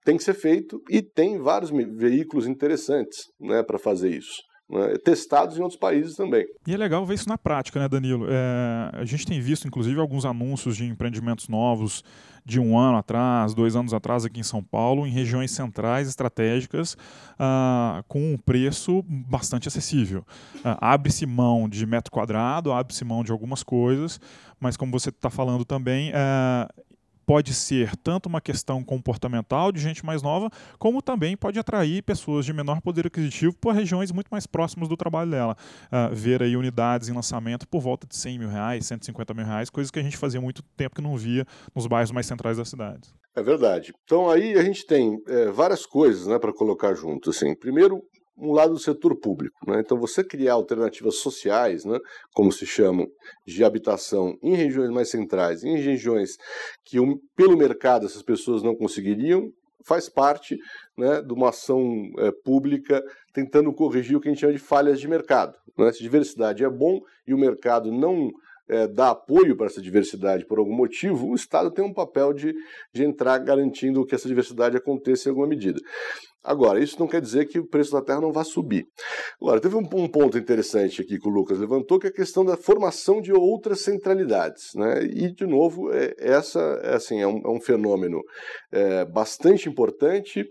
[0.04, 5.58] tem que ser feito e tem vários veículos interessantes né, para fazer isso né, testados
[5.58, 6.46] em outros países também.
[6.68, 8.28] E é legal ver isso na prática, né, Danilo?
[8.30, 12.04] É, a gente tem visto, inclusive, alguns anúncios de empreendimentos novos
[12.46, 16.96] de um ano atrás, dois anos atrás aqui em São Paulo, em regiões centrais estratégicas,
[17.40, 20.24] ah, com um preço bastante acessível.
[20.64, 24.20] Ah, abre-se mão de metro quadrado, abre-se mão de algumas coisas,
[24.60, 26.70] mas como você está falando também, é,
[27.26, 32.46] pode ser tanto uma questão comportamental de gente mais nova, como também pode atrair pessoas
[32.46, 35.58] de menor poder aquisitivo por regiões muito mais próximas do trabalho dela.
[35.86, 39.70] Uh, ver aí unidades em lançamento por volta de 100 mil reais, 150 mil reais,
[39.70, 42.66] coisas que a gente fazia muito tempo que não via nos bairros mais centrais da
[42.66, 43.14] cidade.
[43.36, 43.94] É verdade.
[44.04, 47.32] Então aí a gente tem é, várias coisas né, para colocar junto.
[47.32, 47.54] Assim.
[47.56, 48.02] Primeiro,
[48.38, 49.58] um lado do setor público.
[49.68, 49.80] Né?
[49.80, 52.00] Então, você criar alternativas sociais, né,
[52.34, 53.08] como se chamam,
[53.46, 56.38] de habitação em regiões mais centrais, em regiões
[56.84, 59.52] que, um, pelo mercado, essas pessoas não conseguiriam,
[59.86, 60.58] faz parte
[60.98, 65.00] né, de uma ação é, pública tentando corrigir o que a gente chama de falhas
[65.00, 65.56] de mercado.
[65.78, 65.92] Né?
[65.92, 68.32] Se diversidade é bom e o mercado não
[68.68, 72.54] é, dá apoio para essa diversidade por algum motivo, o Estado tem um papel de,
[72.92, 75.80] de entrar garantindo que essa diversidade aconteça em alguma medida.
[76.46, 78.86] Agora, isso não quer dizer que o preço da terra não vá subir.
[79.42, 82.46] Agora, teve um, um, ponto interessante aqui que o Lucas levantou, que é a questão
[82.46, 84.74] da formação de outras centralidades.
[84.76, 85.04] Né?
[85.06, 88.22] E, de novo, é, essa é, assim, é, um, é um fenômeno
[88.72, 90.46] é, bastante importante,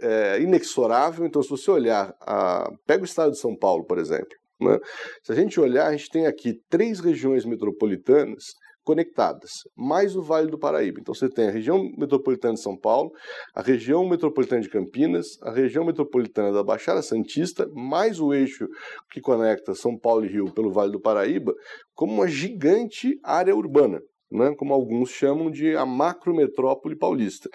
[0.00, 1.26] é, inexorável.
[1.26, 4.28] Então, se você olhar, a, pega o estado de São Paulo, por exemplo.
[4.60, 4.78] Né?
[5.24, 8.44] Se a gente olhar, a gente tem aqui três regiões metropolitanas
[8.84, 11.00] conectadas, mais o Vale do Paraíba.
[11.00, 13.10] Então você tem a região metropolitana de São Paulo,
[13.54, 18.66] a região metropolitana de Campinas, a região metropolitana da Baixada Santista, mais o eixo
[19.10, 21.54] que conecta São Paulo e Rio pelo Vale do Paraíba,
[21.94, 24.00] como uma gigante área urbana.
[24.32, 27.50] Né, como alguns chamam de a macrometrópole paulista.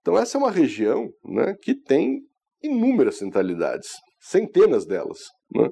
[0.00, 2.22] Então, essa é uma região né, que tem
[2.62, 3.90] inúmeras centralidades,
[4.26, 5.18] centenas delas.
[5.54, 5.68] Né?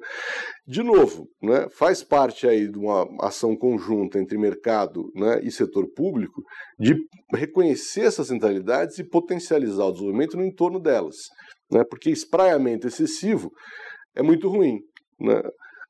[0.65, 5.87] De novo, né, faz parte aí de uma ação conjunta entre mercado né, e setor
[5.93, 6.41] público
[6.79, 6.95] de
[7.33, 11.15] reconhecer essas centralidades e potencializar o desenvolvimento no entorno delas,
[11.69, 13.51] né, porque espraiamento excessivo
[14.15, 14.79] é muito ruim.
[15.19, 15.41] Né?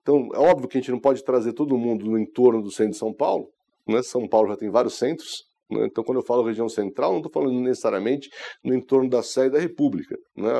[0.02, 2.94] Então, é óbvio que a gente não pode trazer todo mundo no entorno do centro
[2.94, 3.50] de São Paulo.
[3.88, 4.02] Né?
[4.02, 5.86] São Paulo já tem vários centros, né?
[5.86, 8.30] Então, quando eu falo região central, não estou falando necessariamente
[8.64, 10.16] no entorno da sede da República.
[10.36, 10.52] Né?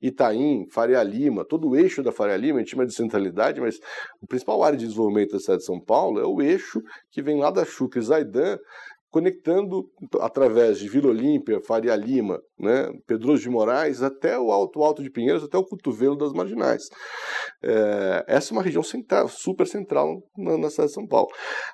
[0.00, 3.78] Itaim, Faria Lima, todo o eixo da Faria Lima, a gente chama de centralidade, mas
[4.20, 7.38] o principal área de desenvolvimento da cidade de São Paulo é o eixo que vem
[7.38, 8.58] lá da Chuca e Zaidan,
[9.10, 9.86] conectando
[10.20, 15.10] através de Vila Olímpia, Faria Lima, né, Pedroso de Moraes, até o Alto Alto de
[15.10, 16.84] Pinheiros, até o cotovelo das Marginais.
[17.62, 21.28] É, essa é uma região central, super central na, na cidade de São Paulo.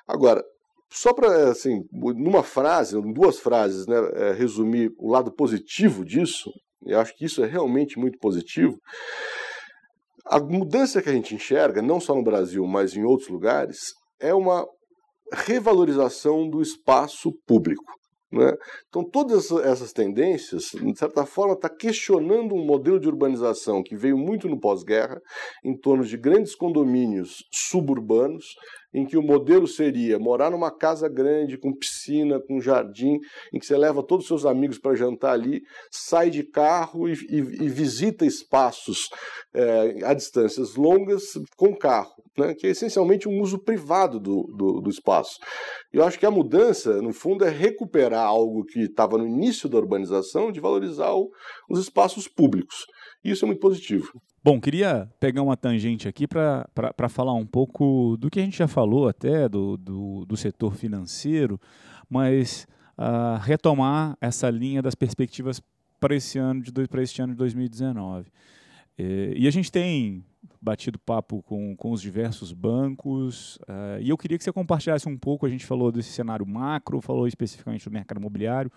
[0.05, 0.43] Agora,
[0.91, 6.51] só para, assim, numa frase, duas frases, né, é, resumir o lado positivo disso,
[6.85, 8.79] eu acho que isso é realmente muito positivo.
[10.25, 14.33] A mudança que a gente enxerga, não só no Brasil, mas em outros lugares, é
[14.33, 14.65] uma
[15.31, 17.99] revalorização do espaço público.
[18.31, 18.53] Né?
[18.87, 24.17] Então, todas essas tendências, de certa forma, está questionando um modelo de urbanização que veio
[24.17, 25.19] muito no pós-guerra,
[25.63, 28.45] em torno de grandes condomínios suburbanos,
[28.93, 33.19] em que o modelo seria morar numa casa grande, com piscina, com jardim,
[33.53, 37.13] em que você leva todos os seus amigos para jantar ali, sai de carro e,
[37.13, 39.09] e, e visita espaços
[39.53, 41.23] é, a distâncias longas
[41.55, 45.37] com carro, né, que é essencialmente um uso privado do, do, do espaço.
[45.91, 49.77] Eu acho que a mudança, no fundo, é recuperar algo que estava no início da
[49.77, 51.29] urbanização, de valorizar o,
[51.69, 52.85] os espaços públicos.
[53.23, 54.09] Isso é muito positivo.
[54.41, 58.69] Bom, queria pegar uma tangente aqui para falar um pouco do que a gente já
[58.69, 61.59] falou até do, do, do setor financeiro,
[62.09, 62.65] mas
[62.97, 65.61] uh, retomar essa linha das perspectivas
[65.99, 68.31] para esse ano de para este ano de 2019.
[68.97, 70.23] É, e a gente tem
[70.61, 75.17] batido papo com, com os diversos bancos, uh, e eu queria que você compartilhasse um
[75.17, 78.71] pouco, a gente falou desse cenário macro, falou especificamente do mercado imobiliário,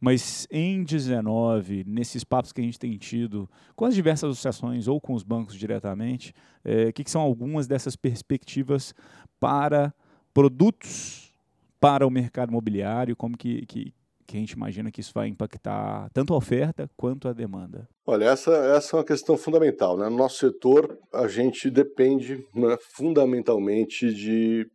[0.00, 5.00] mas em 19, nesses papos que a gente tem tido com as diversas associações ou
[5.00, 6.34] com os bancos diretamente,
[6.64, 8.94] o é, que, que são algumas dessas perspectivas
[9.38, 9.92] para
[10.32, 11.32] produtos
[11.80, 13.92] para o mercado imobiliário, como que, que,
[14.26, 17.86] que a gente imagina que isso vai impactar tanto a oferta quanto a demanda?
[18.06, 19.96] Olha, essa, essa é uma questão fundamental.
[19.96, 20.08] Né?
[20.08, 24.66] No nosso setor, a gente depende né, fundamentalmente de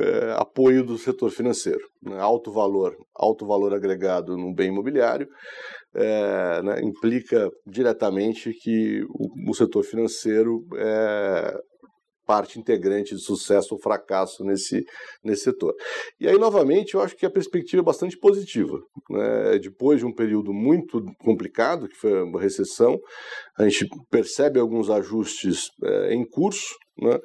[0.00, 1.80] é, apoio do setor financeiro.
[2.02, 2.18] Né?
[2.18, 5.28] Alto valor, alto valor agregado no bem imobiliário
[5.94, 11.58] é, né, implica diretamente que o, o setor financeiro é,
[12.26, 14.84] parte integrante de sucesso ou fracasso nesse,
[15.24, 15.74] nesse setor.
[16.20, 18.78] E aí, novamente, eu acho que a perspectiva é bastante positiva.
[19.08, 19.58] Né?
[19.58, 22.98] Depois de um período muito complicado, que foi a recessão,
[23.58, 27.18] a gente percebe alguns ajustes é, em curso, né?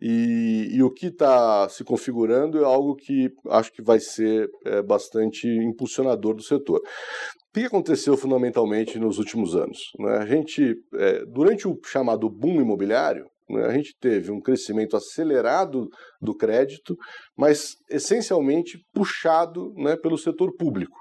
[0.00, 4.82] E, e, o que está se configurando é algo que acho que vai ser é,
[4.82, 6.78] bastante impulsionador do setor.
[6.78, 9.78] O que aconteceu fundamentalmente nos últimos anos?
[9.98, 10.18] Né?
[10.18, 15.88] A gente, é, durante o chamado boom imobiliário, né, a gente teve um crescimento acelerado
[16.20, 16.96] do crédito,
[17.36, 20.96] mas essencialmente puxado né, pelo setor público.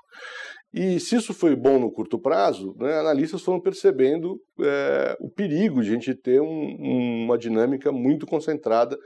[0.73, 5.83] E se isso foi bom no curto prazo, né, analistas foram percebendo é, o perigo
[5.83, 8.97] de a gente ter um, uma dinâmica muito concentrada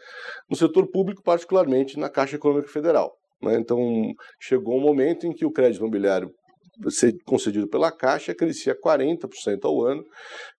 [0.49, 3.11] no setor público, particularmente na Caixa Econômica Federal.
[3.41, 3.57] Né?
[3.57, 3.79] Então,
[4.39, 6.31] chegou um momento em que o crédito imobiliário
[7.25, 10.03] concedido pela Caixa crescia 40% ao ano,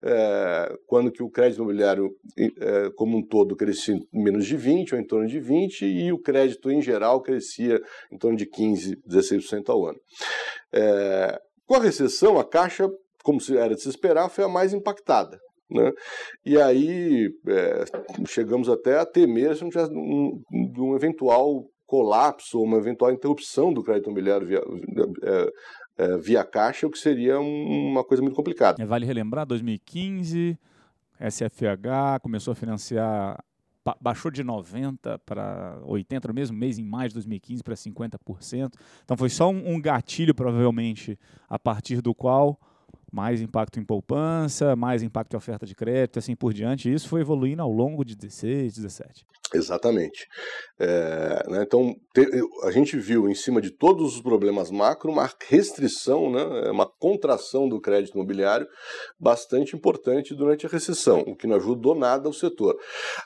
[0.02, 4.98] é, quando que o crédito imobiliário é, como um todo crescia menos de 20% ou
[4.98, 7.80] em torno de 20%, e o crédito em geral crescia
[8.12, 9.98] em torno de 15%, 16% ao ano.
[10.72, 12.88] É, com a recessão, a Caixa,
[13.22, 15.38] como era de se esperar, foi a mais impactada.
[15.70, 15.92] Né?
[16.44, 17.84] E aí é,
[18.26, 19.54] chegamos até a temer
[19.92, 20.42] um,
[20.78, 24.62] um eventual colapso, uma eventual interrupção do crédito imobiliário via,
[25.22, 25.50] é,
[26.04, 28.82] é, via caixa, o que seria um, uma coisa muito complicada.
[28.82, 30.58] É, vale relembrar, 2015,
[31.18, 33.42] SFH começou a financiar,
[34.01, 38.72] baixou de 90% para 80% no mesmo mês, em maio de 2015, para 50%.
[39.05, 41.18] Então foi só um, gatilho, provavelmente,
[41.49, 42.59] a partir do qual
[43.11, 46.93] mais impacto em poupança, mais impacto em oferta de crédito, assim por diante.
[46.93, 49.26] Isso foi evoluindo ao longo de 16, 17.
[49.55, 50.26] Exatamente.
[50.78, 52.28] É, né, então, te,
[52.62, 57.68] a gente viu em cima de todos os problemas macro uma restrição, né, uma contração
[57.68, 58.66] do crédito imobiliário
[59.18, 62.76] bastante importante durante a recessão, o que não ajudou nada ao setor.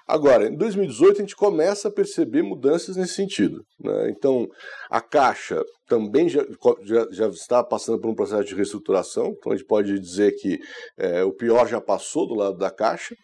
[0.07, 3.64] Agora, em 2018, a gente começa a perceber mudanças nesse sentido.
[3.81, 4.11] Né?
[4.11, 4.49] Então,
[4.89, 6.43] a Caixa também já,
[6.85, 10.59] já, já, está passando por um processo de reestruturação, então a gente pode dizer que
[10.97, 13.14] é, o pior já passou do lado da Caixa.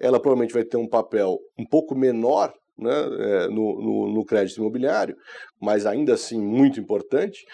[0.00, 2.43] Ela provavelmente vai ter um papel um pouco menor
[2.78, 5.16] né, é, no, no, no, crédito imobiliário,
[5.60, 7.44] mas ainda assim muito importante.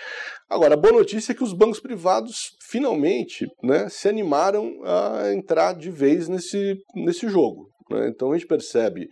[0.48, 5.74] Agora, a boa notícia é que os bancos privados finalmente né, se animaram a entrar
[5.74, 7.68] de vez nesse, nesse jogo.
[7.90, 8.08] Né?
[8.08, 9.06] Então a gente percebe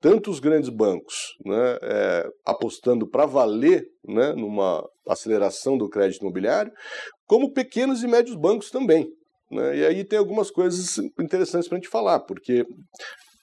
[0.00, 6.72] tanto os grandes bancos né, é, apostando para valer né, numa aceleração do crédito imobiliário,
[7.26, 9.06] como pequenos e médios bancos também.
[9.50, 9.78] Né?
[9.78, 12.64] E aí tem algumas coisas interessantes para a gente falar, porque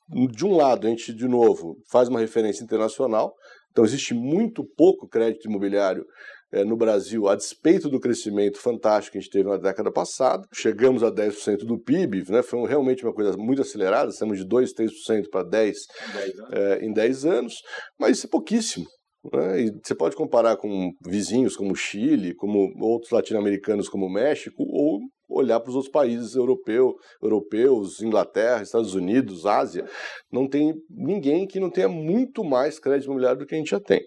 [0.09, 3.33] de um lado a gente, de novo, faz uma referência internacional,
[3.71, 6.05] então existe muito pouco crédito imobiliário
[6.51, 10.43] é, no Brasil, a despeito do crescimento fantástico que a gente teve na década passada.
[10.53, 12.41] Chegamos a 10% do PIB, né?
[12.41, 15.77] foi realmente uma coisa muito acelerada, saímos de 2%, 3% para 10%, 10
[16.51, 17.61] é, em 10 anos,
[17.99, 18.85] mas isso é pouquíssimo.
[19.31, 19.63] Né?
[19.63, 25.59] E você pode comparar com vizinhos como Chile, como outros latino-americanos como México, ou olhar
[25.59, 29.85] para os outros países europeu, europeus, Inglaterra, Estados Unidos, Ásia.
[30.31, 33.79] Não tem ninguém que não tenha muito mais crédito imobiliário do que a gente já
[33.79, 34.05] tem.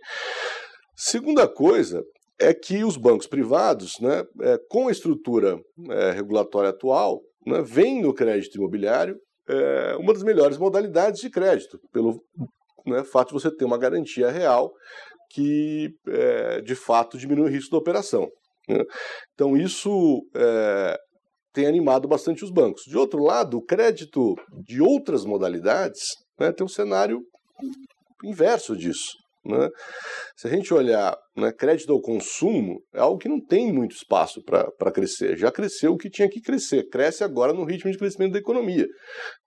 [0.96, 2.04] Segunda coisa
[2.38, 5.58] é que os bancos privados, né, é, com a estrutura
[5.90, 9.16] é, regulatória atual, né, veem no crédito imobiliário
[9.48, 12.22] é, uma das melhores modalidades de crédito, pelo
[12.86, 14.72] né, fato de você ter uma garantia real
[15.32, 15.94] que,
[16.64, 18.28] de fato, diminui o risco da operação.
[18.68, 18.84] Né?
[19.34, 20.98] Então, isso é,
[21.52, 22.82] tem animado bastante os bancos.
[22.86, 24.34] De outro lado, o crédito
[24.64, 26.00] de outras modalidades
[26.38, 27.20] né, tem um cenário
[28.24, 29.20] inverso disso.
[29.44, 29.68] Né?
[30.36, 34.42] Se a gente olhar né, crédito ao consumo, é algo que não tem muito espaço
[34.44, 35.36] para crescer.
[35.36, 38.86] Já cresceu o que tinha que crescer, cresce agora no ritmo de crescimento da economia.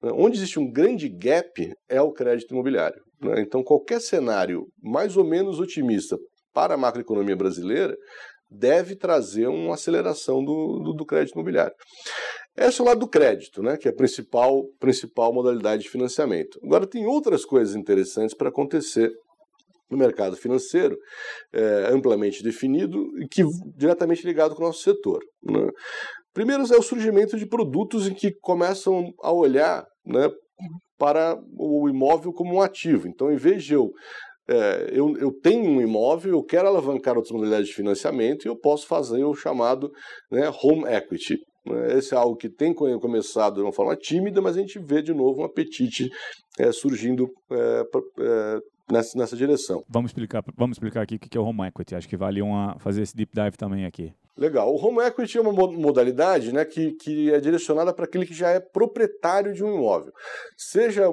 [0.02, 1.52] Onde existe um grande gap
[1.88, 3.02] é o crédito imobiliário.
[3.22, 3.42] Né?
[3.42, 6.18] Então, qualquer cenário mais ou menos otimista
[6.54, 7.96] para a macroeconomia brasileira
[8.54, 11.74] deve trazer uma aceleração do, do, do crédito imobiliário.
[12.56, 16.60] Esse é o lado do crédito, né, que é a principal, principal modalidade de financiamento.
[16.64, 19.12] Agora, tem outras coisas interessantes para acontecer
[19.90, 20.98] no mercado financeiro,
[21.52, 23.44] é, amplamente definido e que
[23.76, 25.20] diretamente ligado com o nosso setor.
[25.44, 25.68] Né?
[26.34, 30.30] Primeiro é o surgimento de produtos em que começam a olhar né,
[30.98, 33.08] para o imóvel como um ativo.
[33.08, 33.92] Então, em vez de eu
[34.48, 38.58] é, eu, eu, tenho um imóvel, eu quero alavancar outras modalidades de financiamento e eu
[38.58, 39.92] posso fazer o chamado
[40.32, 41.38] né, home equity.
[41.66, 41.98] Né?
[41.98, 45.14] Esse é algo que tem começado de uma forma tímida, mas a gente vê de
[45.14, 46.10] novo um apetite
[46.60, 47.84] é, surgindo é,
[48.20, 48.60] é,
[48.92, 49.84] nessa, nessa direção.
[49.90, 51.96] Vamos explicar, vamos explicar aqui o que é o home equity.
[51.96, 54.14] Acho que vale uma, fazer esse deep dive também aqui.
[54.36, 54.74] Legal.
[54.74, 58.50] O home equity é uma modalidade né, que, que é direcionada para aquele que já
[58.50, 60.12] é proprietário de um imóvel.
[60.58, 61.06] Seja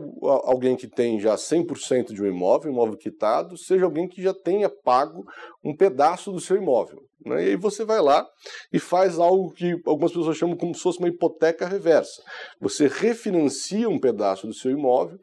[0.45, 4.71] alguém que tem já 100% de um imóvel, imóvel quitado, seja alguém que já tenha
[4.71, 5.23] pago
[5.63, 7.03] um pedaço do seu imóvel.
[7.27, 7.45] Né?
[7.45, 8.27] E aí você vai lá
[8.73, 12.23] e faz algo que algumas pessoas chamam como se fosse uma hipoteca reversa.
[12.59, 15.19] Você refinancia um pedaço do seu imóvel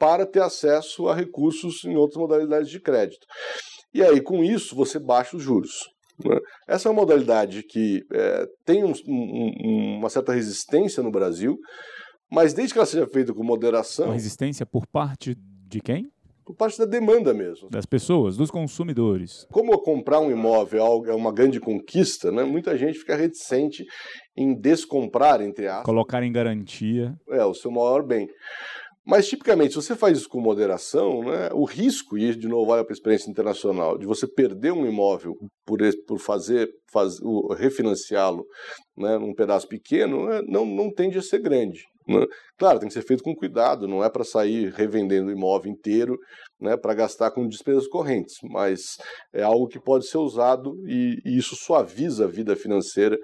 [0.00, 3.26] para ter acesso a recursos em outras modalidades de crédito.
[3.92, 5.90] E aí, com isso, você baixa os juros.
[6.24, 6.38] Né?
[6.66, 11.58] Essa é uma modalidade que é, tem um, um, uma certa resistência no Brasil,
[12.32, 14.06] mas desde que ela seja feita com moderação.
[14.06, 15.36] Uma resistência por parte
[15.68, 16.10] de quem?
[16.46, 17.68] Por parte da demanda mesmo.
[17.68, 19.46] Das pessoas, dos consumidores.
[19.52, 22.42] Como comprar um imóvel é uma grande conquista, né?
[22.42, 23.84] muita gente fica reticente
[24.36, 25.84] em descomprar, entre aspas.
[25.84, 27.14] Colocar em garantia.
[27.28, 28.26] É, o seu maior bem.
[29.10, 32.84] Mas, tipicamente, se você faz isso com moderação, né, o risco, e de novo olha
[32.84, 35.34] para a experiência internacional, de você perder um imóvel
[35.66, 37.16] por, por fazer, faz,
[37.58, 38.46] refinanciá-lo
[38.96, 41.80] né, num pedaço pequeno, né, não, não tende a ser grande.
[42.06, 42.24] Né?
[42.56, 46.16] Claro, tem que ser feito com cuidado, não é para sair revendendo o imóvel inteiro
[46.60, 48.96] né, para gastar com despesas correntes, mas
[49.34, 53.18] é algo que pode ser usado e, e isso suaviza a vida financeira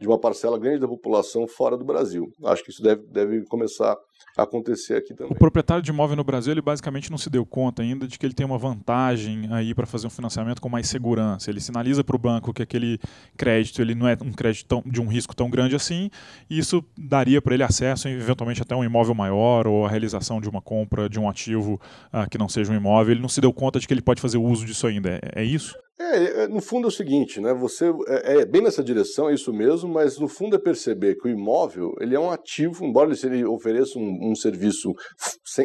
[0.00, 2.26] de uma parcela grande da população fora do Brasil.
[2.44, 3.96] Acho que isso deve, deve começar
[4.36, 5.32] acontecer aqui também.
[5.32, 8.24] O proprietário de imóvel no Brasil, ele basicamente não se deu conta ainda de que
[8.24, 11.50] ele tem uma vantagem aí para fazer um financiamento com mais segurança.
[11.50, 12.98] Ele sinaliza para o banco que aquele
[13.36, 16.10] crédito ele não é um crédito tão, de um risco tão grande assim,
[16.48, 20.48] e isso daria para ele acesso eventualmente até um imóvel maior ou a realização de
[20.48, 21.80] uma compra de um ativo
[22.12, 23.12] uh, que não seja um imóvel.
[23.12, 25.20] Ele não se deu conta de que ele pode fazer uso disso ainda.
[25.34, 25.76] É, é isso?
[25.98, 27.52] É, é, no fundo é o seguinte, né?
[27.54, 31.28] Você é, é, bem nessa direção, é isso mesmo, mas no fundo é perceber que
[31.28, 34.92] o imóvel ele é um ativo, embora ele ofereça um, um serviço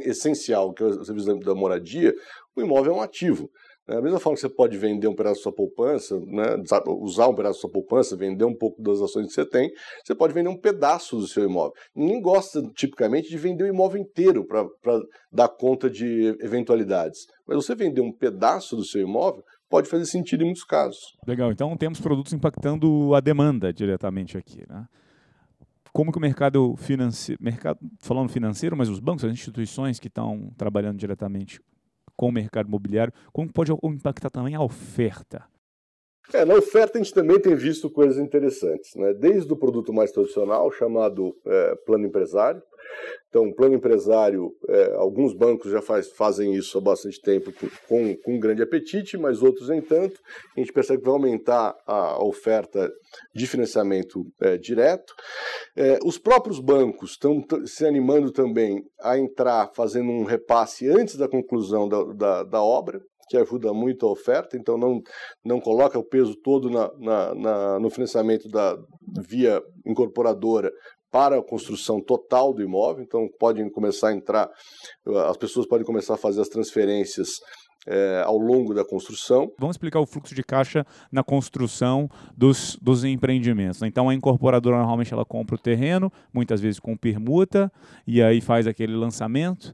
[0.05, 2.13] essencial, que é o serviço da, da moradia,
[2.55, 3.49] o imóvel é um ativo.
[3.87, 3.95] Né?
[3.95, 6.57] Da mesma forma que você pode vender um pedaço da sua poupança, né,
[6.99, 9.71] usar um pedaço da sua poupança, vender um pouco das ações que você tem,
[10.03, 11.73] você pode vender um pedaço do seu imóvel.
[11.95, 14.67] Ninguém gosta, tipicamente, de vender o imóvel inteiro para
[15.31, 17.25] dar conta de eventualidades.
[17.47, 21.17] Mas você vender um pedaço do seu imóvel, pode fazer sentido em muitos casos.
[21.25, 24.87] Legal, então temos produtos impactando a demanda diretamente aqui, né?
[25.93, 30.51] Como que o mercado financeiro, mercado, falando financeiro, mas os bancos, as instituições que estão
[30.55, 31.59] trabalhando diretamente
[32.15, 35.45] com o mercado imobiliário, como pode impactar também a oferta?
[36.33, 39.13] É, na oferta a gente também tem visto coisas interessantes, né?
[39.13, 42.61] desde o produto mais tradicional, chamado é, plano empresário,
[43.29, 47.51] então, plano empresário, é, alguns bancos já faz, fazem isso há bastante tempo
[47.87, 50.19] com, com grande apetite, mas outros nem tanto.
[50.55, 52.89] A gente percebe que vai aumentar a oferta
[53.35, 55.13] de financiamento é, direto.
[55.75, 61.27] É, os próprios bancos estão se animando também a entrar fazendo um repasse antes da
[61.27, 65.01] conclusão da, da, da obra, que ajuda muito a oferta, então não,
[65.43, 68.77] não coloca o peso todo na, na, na, no financiamento da
[69.27, 70.71] via incorporadora,
[71.11, 74.49] para a construção total do imóvel, então podem começar a entrar,
[75.29, 77.29] as pessoas podem começar a fazer as transferências
[77.87, 79.51] é, ao longo da construção.
[79.57, 83.81] Vamos explicar o fluxo de caixa na construção dos, dos empreendimentos.
[83.81, 87.71] Então a incorporadora normalmente ela compra o terreno, muitas vezes com permuta,
[88.05, 89.73] e aí faz aquele lançamento,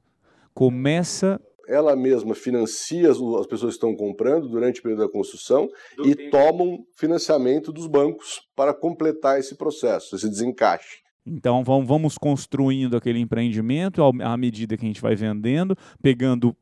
[0.54, 5.70] começa ela mesma financia as, as pessoas que estão comprando durante o período da construção
[5.96, 6.32] Do e tempo.
[6.32, 11.03] tomam financiamento dos bancos para completar esse processo, esse desencaixe.
[11.26, 16.56] Então vamos construindo aquele empreendimento à medida que a gente vai vendendo, pegando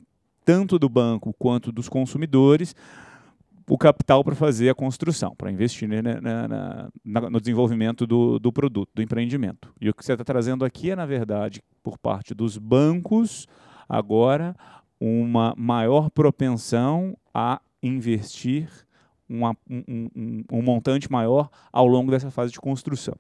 [0.46, 2.76] tanto do banco quanto dos consumidores
[3.70, 8.52] o capital para fazer a construção, para investir né, na, na, no desenvolvimento do, do
[8.52, 9.74] produto, do empreendimento.
[9.80, 13.48] E o que você está trazendo aqui é, na verdade, por parte dos bancos,
[13.88, 14.56] agora
[15.00, 18.70] uma maior propensão a investir
[19.28, 23.16] uma, um, um, um montante maior ao longo dessa fase de construção.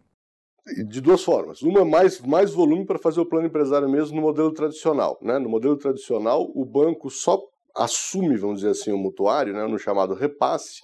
[0.87, 1.61] De duas formas.
[1.61, 5.17] Uma, mais, mais volume para fazer o plano empresário mesmo no modelo tradicional.
[5.21, 5.37] Né?
[5.39, 7.39] No modelo tradicional, o banco só
[7.75, 10.81] assume, vamos dizer assim, o mutuário, né, no chamado repasse,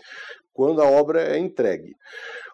[0.53, 1.93] quando a obra é entregue.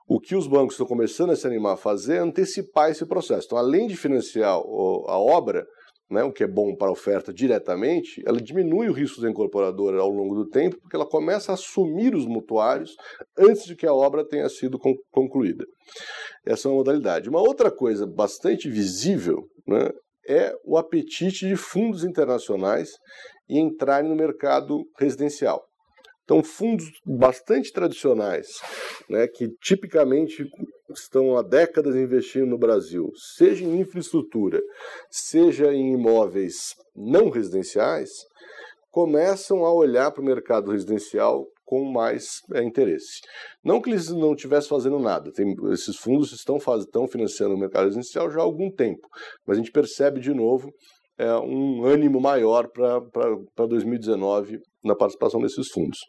[0.07, 3.47] O que os bancos estão começando a se animar a fazer é antecipar esse processo.
[3.47, 5.65] Então, além de financiar a obra,
[6.13, 9.99] né, o que é bom para a oferta diretamente, ela diminui o risco da incorporadora
[9.99, 12.95] ao longo do tempo, porque ela começa a assumir os mutuários
[13.37, 14.77] antes de que a obra tenha sido
[15.11, 15.65] concluída.
[16.45, 17.29] Essa é uma modalidade.
[17.29, 19.89] Uma outra coisa bastante visível né,
[20.29, 22.91] é o apetite de fundos internacionais
[23.49, 25.61] em entrarem no mercado residencial.
[26.23, 28.47] Então, fundos bastante tradicionais,
[29.09, 30.45] né, que tipicamente
[30.91, 34.61] estão há décadas investindo no Brasil, seja em infraestrutura,
[35.09, 38.09] seja em imóveis não residenciais,
[38.89, 43.21] começam a olhar para o mercado residencial com mais é, interesse.
[43.63, 47.59] Não que eles não estivessem fazendo nada, tem, esses fundos estão, faz, estão financiando o
[47.59, 49.07] mercado residencial já há algum tempo,
[49.45, 50.71] mas a gente percebe de novo
[51.17, 55.99] é, um ânimo maior para 2019 na participação desses fundos.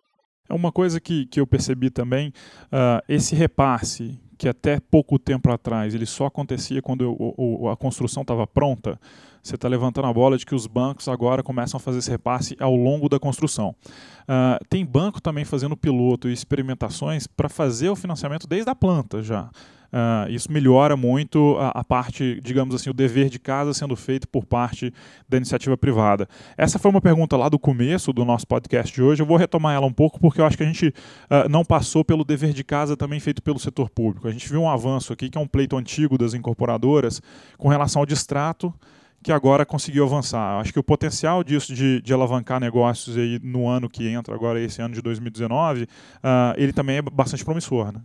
[0.49, 2.29] É uma coisa que, que eu percebi também,
[2.67, 8.23] uh, esse repasse, que até pouco tempo atrás ele só acontecia quando o, a construção
[8.23, 9.01] estava pronta,
[9.43, 12.57] você está levantando a bola de que os bancos agora começam a fazer esse repasse
[12.59, 13.75] ao longo da construção.
[14.23, 19.23] Uh, tem banco também fazendo piloto e experimentações para fazer o financiamento desde a planta
[19.23, 19.51] já.
[19.95, 24.29] Uh, isso melhora muito a, a, parte, digamos assim, o dever de casa sendo feito
[24.29, 24.93] por parte
[25.29, 26.29] da iniciativa privada.
[26.59, 29.23] Essa foi uma pergunta lá do começo do nosso podcast de hoje.
[29.23, 32.05] Eu vou retomar ela um pouco porque eu acho que a gente uh, não passou
[32.05, 34.27] pelo dever de casa também feito pelo setor público.
[34.27, 37.23] A gente viu um avanço aqui, que é um pleito antigo das incorporadoras,
[37.57, 38.75] com relação ao distrato
[39.23, 40.61] que agora conseguiu avançar.
[40.61, 44.61] Acho que o potencial disso de, de, alavancar negócios aí no ano que entra, agora
[44.61, 45.87] esse ano de 2019, uh,
[46.23, 47.91] ah, ele também é bastante promissor.
[47.91, 48.01] Né?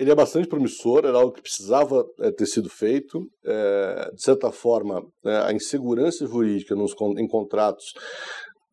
[0.00, 3.28] Ele é bastante promissor, era algo que precisava é, ter sido feito.
[3.44, 7.92] É, de certa forma, é, a insegurança jurídica nos, em contratos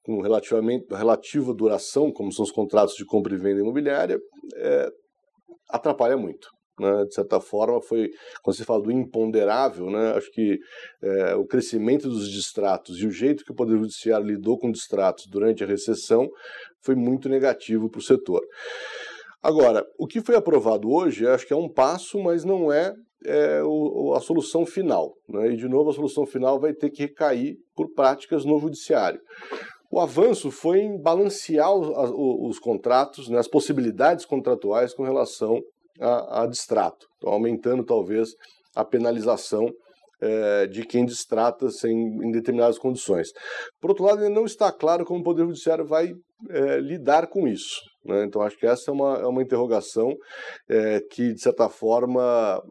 [0.06, 4.18] com relativamente, relativa duração, como são os contratos de compra e venda imobiliária,
[5.70, 6.48] atrapalha muito.
[6.80, 7.06] Né?
[7.06, 8.10] De certa forma, foi,
[8.42, 10.12] quando você fala do imponderável, né?
[10.12, 10.58] acho que
[11.04, 15.26] é, o crescimento dos distratos e o jeito que o Poder Judiciário lidou com distratos
[15.28, 16.30] durante a recessão
[16.82, 18.42] foi muito negativo para o setor.
[19.42, 22.94] Agora, o que foi aprovado hoje, acho que é um passo, mas não é,
[23.26, 25.14] é o, a solução final.
[25.30, 25.52] Né?
[25.52, 29.22] E, de novo, a solução final vai ter que recair por práticas no judiciário.
[29.90, 32.12] O avanço foi em balancear os,
[32.50, 35.62] os contratos, né, as possibilidades contratuais com relação
[36.00, 38.34] a, a distrato, então, aumentando talvez
[38.76, 39.74] a penalização
[40.22, 43.30] é, de quem distrata sem, em determinadas condições.
[43.80, 46.11] Por outro lado, ainda não está claro como o Poder Judiciário vai
[46.49, 47.82] é, lidar com isso.
[48.05, 48.24] Né?
[48.26, 50.13] Então, acho que essa é uma, é uma interrogação
[50.70, 52.61] é, que, de certa forma,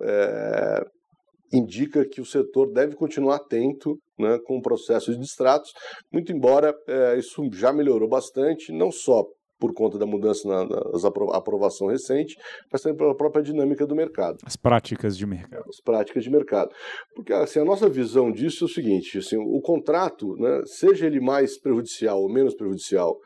[1.53, 5.71] indica que o setor deve continuar atento né, com o processo de distratos,
[6.13, 9.25] muito embora é, isso já melhorou bastante, não só
[9.59, 12.37] por conta da mudança na, na aprovação recente,
[12.71, 14.39] mas também pela própria dinâmica do mercado.
[14.45, 15.65] As práticas de mercado.
[15.69, 16.71] As práticas de mercado.
[17.15, 21.21] Porque assim, a nossa visão disso é o seguinte, assim, o contrato, né, seja ele
[21.21, 23.17] mais prejudicial ou menos prejudicial,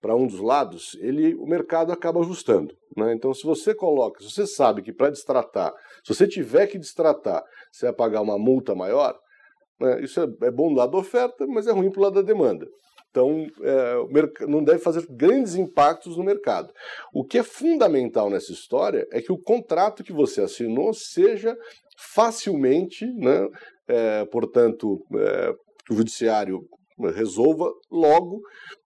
[0.00, 2.72] para um dos lados, ele, o mercado acaba ajustando.
[2.96, 3.14] Né?
[3.14, 5.72] Então, se você coloca, se você sabe que para destratar,
[6.04, 9.18] se você tiver que destratar, você vai pagar uma multa maior,
[9.80, 10.00] né?
[10.02, 12.22] isso é, é, bom do lado da oferta, mas é ruim para o lado da
[12.22, 12.66] demanda.
[13.10, 16.72] Então, é, não deve fazer grandes impactos no mercado.
[17.12, 21.56] O que é fundamental nessa história é que o contrato que você assinou seja
[21.96, 23.48] facilmente, né,
[23.88, 25.54] é, portanto, é,
[25.90, 26.60] o judiciário
[27.14, 28.40] resolva logo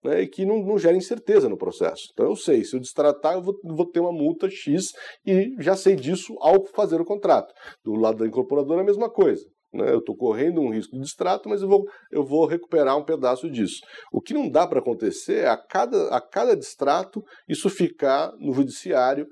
[0.03, 2.09] né, e que não, não gere incerteza no processo.
[2.13, 4.93] Então eu sei, se eu destratar, eu vou, vou, ter uma multa X
[5.27, 7.53] e já sei disso ao fazer o contrato.
[7.85, 9.45] Do lado da incorporadora, a mesma coisa.
[9.73, 9.93] Né?
[9.93, 13.51] Eu estou correndo um risco de distrato, mas eu vou, eu vou recuperar um pedaço
[13.51, 13.81] disso.
[14.13, 18.53] O que não dá para acontecer é a cada, a cada distrato isso ficar no
[18.53, 19.27] judiciário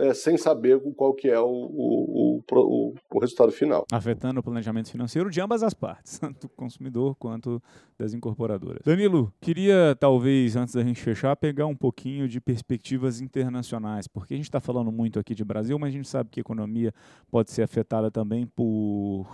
[0.00, 3.84] é, sem saber qual que é o, o, o, o, resultado final.
[3.92, 7.62] Afetando o planejamento financeiro de ambas as partes, tanto do consumidor quanto
[7.98, 8.82] das incorporadoras.
[8.84, 14.36] Danilo, queria talvez, antes da gente fechar, pegar um pouquinho de perspectivas internacionais, porque a
[14.36, 16.94] gente está falando muito aqui de Brasil, mas a gente sabe que a economia
[17.30, 19.26] pode ser afetada também por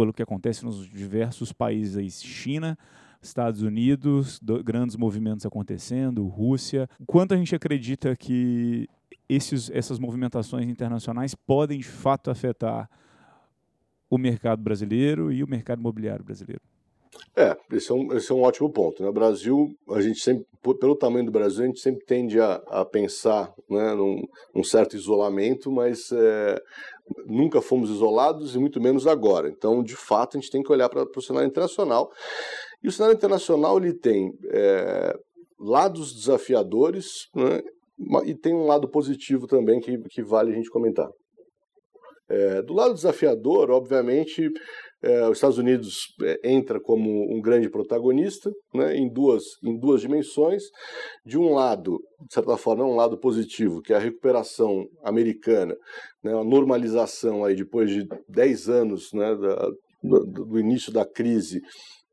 [0.00, 2.78] pelo que acontece nos diversos países aí, China,
[3.20, 6.88] Estados Unidos, do, grandes movimentos acontecendo, Rússia.
[7.06, 8.88] Quanto a gente acredita que
[9.28, 12.88] esses, essas movimentações internacionais podem de fato afetar
[14.08, 16.62] o mercado brasileiro e o mercado imobiliário brasileiro?
[17.36, 19.02] É, esse é um, esse é um ótimo ponto.
[19.02, 19.08] Né?
[19.10, 20.46] O Brasil, a gente sempre,
[20.80, 24.22] pelo tamanho do Brasil, a gente sempre tende a, a pensar né, num,
[24.54, 26.62] num certo isolamento, mas é,
[27.26, 29.48] nunca fomos isolados e muito menos agora.
[29.48, 32.10] Então, de fato, a gente tem que olhar para o cenário internacional.
[32.82, 35.14] E o cenário internacional ele tem é,
[35.58, 37.60] lados desafiadores né,
[38.24, 41.08] e tem um lado positivo também que, que vale a gente comentar.
[42.28, 44.48] É, do lado desafiador, obviamente,
[45.02, 50.02] é, os Estados Unidos é, entra como um grande protagonista né, em, duas, em duas
[50.02, 50.64] dimensões.
[51.24, 55.74] De um lado, de certa forma, é um lado positivo, que é a recuperação americana,
[56.22, 59.70] né, a normalização aí depois de 10 anos né, da,
[60.02, 61.60] do, do, início da crise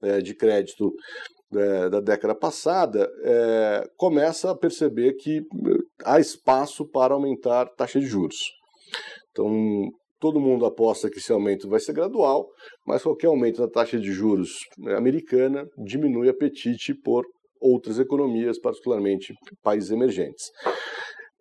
[0.01, 0.93] é, de crédito
[1.53, 5.41] é, da década passada, é, começa a perceber que
[6.05, 8.37] há espaço para aumentar taxa de juros.
[9.31, 12.47] Então, Todo mundo aposta que esse aumento vai ser gradual,
[12.85, 17.25] mas qualquer aumento da taxa de juros né, americana diminui apetite por
[17.59, 20.45] outras economias, particularmente países emergentes.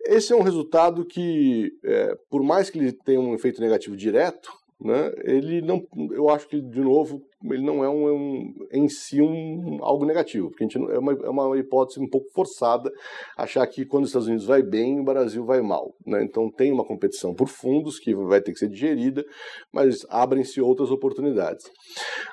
[0.06, 4.50] Esse é um resultado que, é, por mais que ele tenha um efeito negativo direto,
[4.80, 9.22] né, ele não, eu acho que de novo ele não é um, um em si
[9.22, 12.90] um algo negativo, porque a gente é uma, é uma hipótese um pouco forçada
[13.38, 16.22] achar que quando os Estados Unidos vai bem o Brasil vai mal, né?
[16.22, 19.24] Então tem uma competição por fundos que vai ter que ser digerida,
[19.72, 21.64] mas abrem-se outras oportunidades.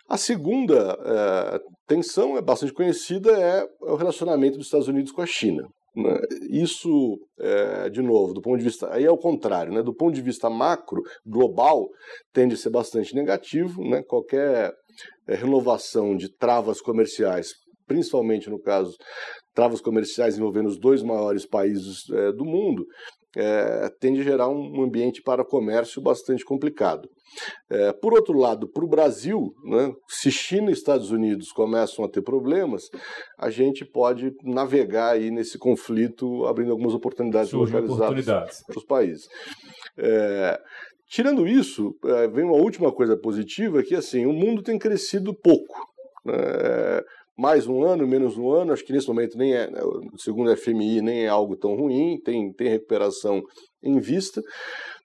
[0.10, 5.26] A segunda é, tensão é bastante conhecida é o relacionamento dos Estados Unidos com a
[5.26, 5.64] China.
[6.50, 8.92] Isso, é, de novo, do ponto de vista.
[8.92, 9.84] Aí é o contrário, né?
[9.84, 11.88] do ponto de vista macro, global,
[12.32, 13.84] tende a ser bastante negativo.
[13.84, 14.02] Né?
[14.04, 14.74] Qualquer
[15.28, 17.52] é, renovação de travas comerciais,
[17.86, 18.96] principalmente no caso,
[19.54, 22.86] travas comerciais envolvendo os dois maiores países é, do mundo,
[23.36, 27.10] é, tende a gerar um ambiente para comércio bastante complicado.
[27.70, 32.10] É, por outro lado, para o Brasil, né, se China e Estados Unidos começam a
[32.10, 32.84] ter problemas,
[33.40, 39.28] a gente pode navegar aí nesse conflito, abrindo algumas oportunidades localizadas para os países.
[39.98, 40.60] É,
[41.08, 45.76] tirando isso, é, vem uma última coisa positiva, que assim, o mundo tem crescido pouco.
[46.26, 47.02] Né,
[47.38, 49.80] mais um ano, menos um ano, acho que nesse momento nem é, né,
[50.18, 53.42] segundo a FMI, nem é algo tão ruim, tem, tem recuperação
[53.82, 54.42] em vista,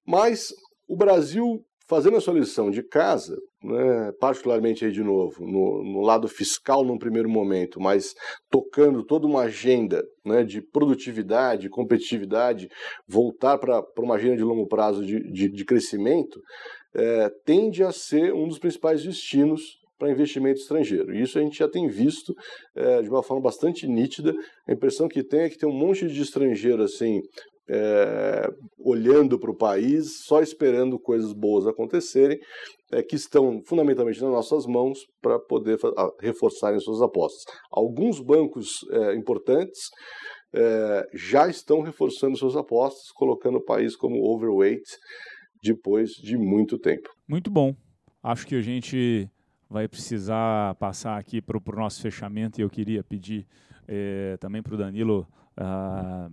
[0.06, 0.52] mas
[0.86, 6.00] o Brasil, fazendo a sua lição de casa, né, particularmente aí de novo, no, no,
[6.02, 8.14] lado fiscal num primeiro momento, mas
[8.50, 12.68] tocando toda uma agenda né, de produtividade, competitividade,
[13.06, 16.40] voltar para uma agenda de longo prazo de, de, de crescimento,
[16.94, 21.14] é, tende a ser um dos principais destinos para investimento estrangeiro.
[21.14, 22.34] E isso a gente já tem visto
[22.74, 24.32] é, de uma forma bastante nítida.
[24.66, 27.20] A impressão que tem é que tem um monte de estrangeiro assim
[27.70, 32.38] é, olhando para o país, só esperando coisas boas acontecerem,
[32.90, 35.78] é, que estão fundamentalmente nas nossas mãos para poder
[36.20, 37.44] reforçarem suas apostas.
[37.70, 39.90] Alguns bancos é, importantes
[41.12, 44.82] já estão reforçando suas apostas, colocando o país como overweight
[45.62, 47.10] depois de muito tempo.
[47.28, 47.74] Muito bom.
[48.22, 49.28] Acho que a gente
[49.68, 53.46] vai precisar passar aqui para o nosso fechamento e eu queria pedir
[53.86, 56.30] é, também para o Danilo, ah,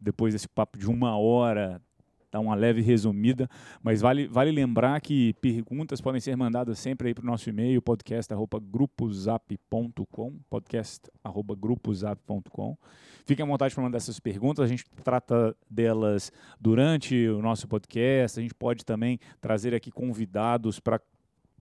[0.00, 1.82] depois desse papo de uma hora,
[2.30, 3.50] dar uma leve resumida,
[3.82, 7.82] mas vale, vale lembrar que perguntas podem ser mandadas sempre aí para o nosso e-mail,
[7.82, 12.78] podcast.grupozap.com, podcast.grupozap.com.
[13.26, 18.38] Fiquem à vontade para mandar essas perguntas, a gente trata delas durante o nosso podcast,
[18.38, 21.00] a gente pode também trazer aqui convidados para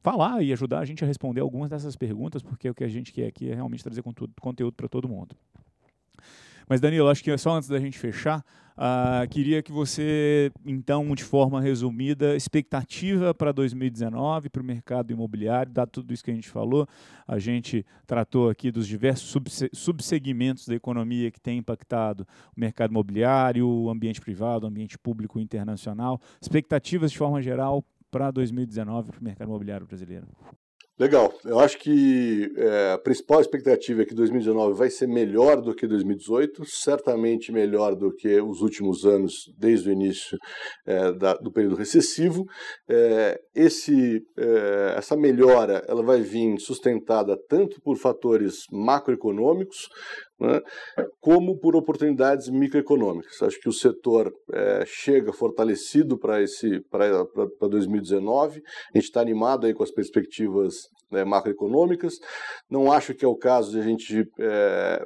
[0.01, 3.11] falar e ajudar a gente a responder algumas dessas perguntas, porque o que a gente
[3.11, 5.35] quer aqui é realmente trazer conteúdo para todo mundo.
[6.69, 8.45] Mas, Danilo, acho que só antes da gente fechar,
[8.77, 15.73] uh, queria que você, então, de forma resumida, expectativa para 2019, para o mercado imobiliário,
[15.73, 16.87] dado tudo isso que a gente falou.
[17.27, 19.35] A gente tratou aqui dos diversos
[19.73, 25.39] subsegmentos da economia que tem impactado o mercado imobiliário, o ambiente privado, o ambiente público
[25.39, 26.21] internacional.
[26.39, 30.28] Expectativas, de forma geral, para 2019 para o mercado imobiliário brasileiro?
[30.99, 31.34] Legal.
[31.45, 35.88] Eu acho que é, a principal expectativa é que 2019 vai ser melhor do que
[35.88, 40.38] 2018, certamente melhor do que os últimos anos, desde o início
[40.86, 42.43] é, da, do período recessivo.
[42.89, 49.88] É, esse, é, essa melhora ela vai vir sustentada tanto por fatores macroeconômicos,
[50.39, 50.61] né,
[51.19, 53.41] como por oportunidades microeconômicas.
[53.41, 58.61] Acho que o setor é, chega fortalecido para esse para 2019.
[58.93, 60.75] A gente está animado aí com as perspectivas
[61.11, 62.15] né, macroeconômicas.
[62.69, 65.03] Não acho que é o caso de a gente é,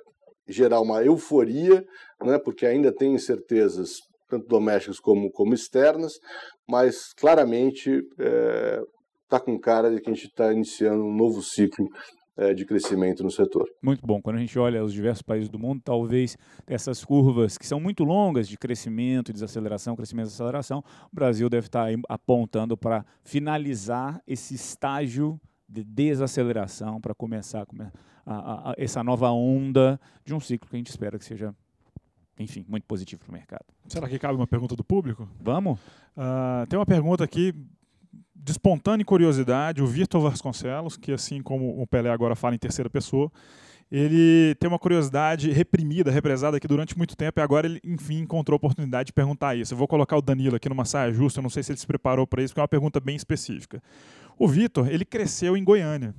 [0.47, 1.83] gerar uma euforia,
[2.21, 3.97] né, porque ainda tem incertezas
[4.29, 6.13] tanto domésticas como, como externas,
[6.67, 8.01] mas claramente
[9.21, 11.87] está é, com cara de que a gente está iniciando um novo ciclo
[12.55, 13.69] de crescimento no setor.
[13.81, 14.21] Muito bom.
[14.21, 18.03] Quando a gente olha os diversos países do mundo, talvez essas curvas que são muito
[18.03, 24.55] longas de crescimento desaceleração, crescimento e desaceleração, o Brasil deve estar apontando para finalizar esse
[24.55, 27.65] estágio de desaceleração para começar
[28.25, 31.53] a, a, a, essa nova onda de um ciclo que a gente espera que seja,
[32.39, 33.65] enfim, muito positivo para o mercado.
[33.87, 35.27] Será que cabe uma pergunta do público?
[35.39, 35.79] Vamos?
[36.15, 37.53] Uh, tem uma pergunta aqui
[38.35, 42.89] de espontânea curiosidade, o Vitor Vasconcelos, que assim como o Pelé agora fala em terceira
[42.89, 43.31] pessoa,
[43.91, 48.55] ele tem uma curiosidade reprimida, represada aqui durante muito tempo e agora ele, enfim, encontrou
[48.55, 49.73] a oportunidade de perguntar isso.
[49.73, 51.85] Eu vou colocar o Danilo aqui numa saia justa, eu não sei se ele se
[51.85, 53.83] preparou para isso, porque é uma pergunta bem específica.
[54.37, 56.15] O Vitor, ele cresceu em Goiânia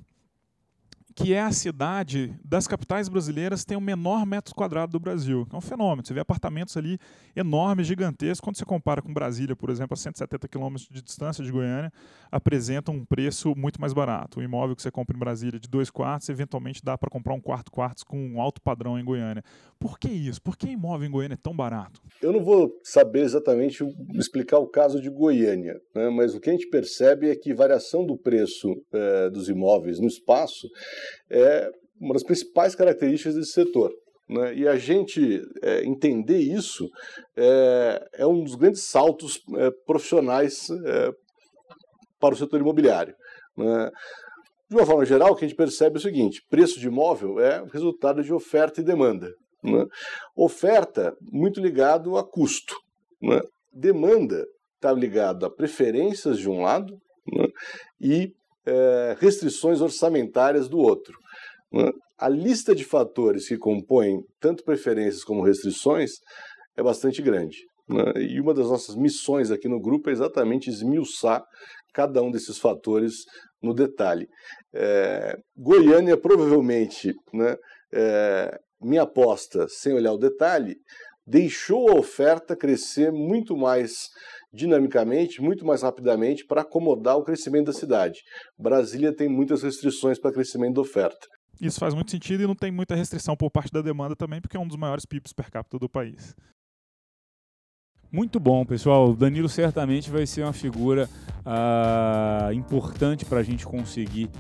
[1.14, 5.46] que é a cidade das capitais brasileiras tem o menor metro quadrado do Brasil.
[5.52, 6.04] É um fenômeno.
[6.04, 6.98] Você vê apartamentos ali
[7.36, 8.40] enormes, gigantescos.
[8.40, 11.92] Quando você compara com Brasília, por exemplo, a 170 quilômetros de distância de Goiânia,
[12.32, 14.40] apresenta um preço muito mais barato.
[14.40, 17.40] O imóvel que você compra em Brasília de dois quartos, eventualmente dá para comprar um
[17.40, 19.44] quarto quartos com um alto padrão em Goiânia.
[19.78, 20.42] Por que isso?
[20.42, 22.00] Por que imóvel em Goiânia é tão barato?
[22.20, 23.84] Eu não vou saber exatamente
[24.14, 26.10] explicar o caso de Goiânia, né?
[26.10, 30.06] mas o que a gente percebe é que variação do preço é, dos imóveis no
[30.06, 30.68] espaço
[31.30, 33.92] é uma das principais características desse setor.
[34.28, 34.54] Né?
[34.54, 36.88] E a gente é, entender isso
[37.36, 41.10] é, é, um dos grandes saltos é, profissionais é,
[42.18, 43.14] para o setor imobiliário.
[43.56, 43.90] Né?
[44.68, 47.38] De uma forma geral, o que a gente percebe é o seguinte: preço de imóvel
[47.38, 49.30] é resultado de oferta e demanda.
[49.62, 49.84] Né?
[50.36, 52.74] Oferta muito ligado a custo.
[53.20, 53.40] Né?
[53.72, 54.44] Demanda
[54.74, 56.98] está ligado a preferências de um lado
[57.32, 57.46] né?
[58.00, 58.32] e
[58.66, 61.16] é, restrições orçamentárias do outro.
[61.72, 61.90] Né?
[62.18, 66.12] A lista de fatores que compõem tanto preferências como restrições
[66.76, 67.58] é bastante grande.
[67.88, 68.04] Né?
[68.16, 71.44] E uma das nossas missões aqui no grupo é exatamente esmiuçar
[71.92, 73.24] cada um desses fatores
[73.62, 74.28] no detalhe.
[74.74, 77.56] É, Goiânia, provavelmente, né,
[77.92, 80.76] é, minha aposta, sem olhar o detalhe,
[81.26, 84.08] deixou a oferta crescer muito mais
[84.54, 88.20] dinamicamente, muito mais rapidamente para acomodar o crescimento da cidade.
[88.58, 91.26] Brasília tem muitas restrições para crescimento da oferta.
[91.60, 94.56] Isso faz muito sentido e não tem muita restrição por parte da demanda também, porque
[94.56, 96.34] é um dos maiores PIBs per capita do país.
[98.10, 99.10] Muito bom, pessoal.
[99.10, 101.08] O Danilo certamente vai ser uma figura
[101.40, 104.30] uh, importante para a gente conseguir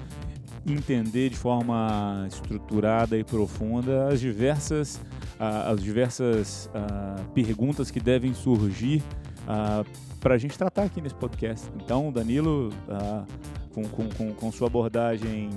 [0.64, 4.96] entender de forma estruturada e profunda as diversas,
[5.40, 9.02] uh, as diversas uh, perguntas que devem surgir
[9.44, 9.84] uh,
[10.20, 11.68] para a gente tratar aqui nesse podcast.
[11.76, 13.24] Então, Danilo, uh,
[13.72, 15.50] com, com, com, com, sua abordagem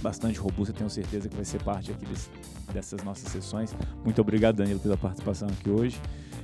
[0.00, 2.28] bastante robusta, tenho certeza que vai ser parte aqui desse,
[2.72, 3.74] dessas nossas sessões.
[4.04, 6.00] Muito obrigado, Danilo, pela participação aqui hoje.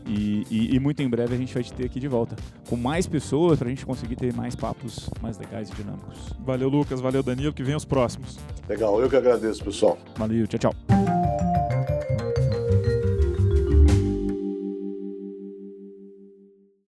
[0.06, 2.34] E, e, e, muito em breve a gente vai te ter aqui de volta
[2.68, 6.32] com mais pessoas para a gente conseguir ter mais papos mais legais e dinâmicos.
[6.40, 7.00] Valeu, Lucas.
[7.00, 7.52] Valeu, Danilo.
[7.52, 8.38] Que venham os próximos.
[8.68, 9.00] Legal.
[9.00, 9.98] Eu que agradeço, pessoal.
[10.16, 10.46] Valeu.
[10.46, 11.69] Tchau, tchau.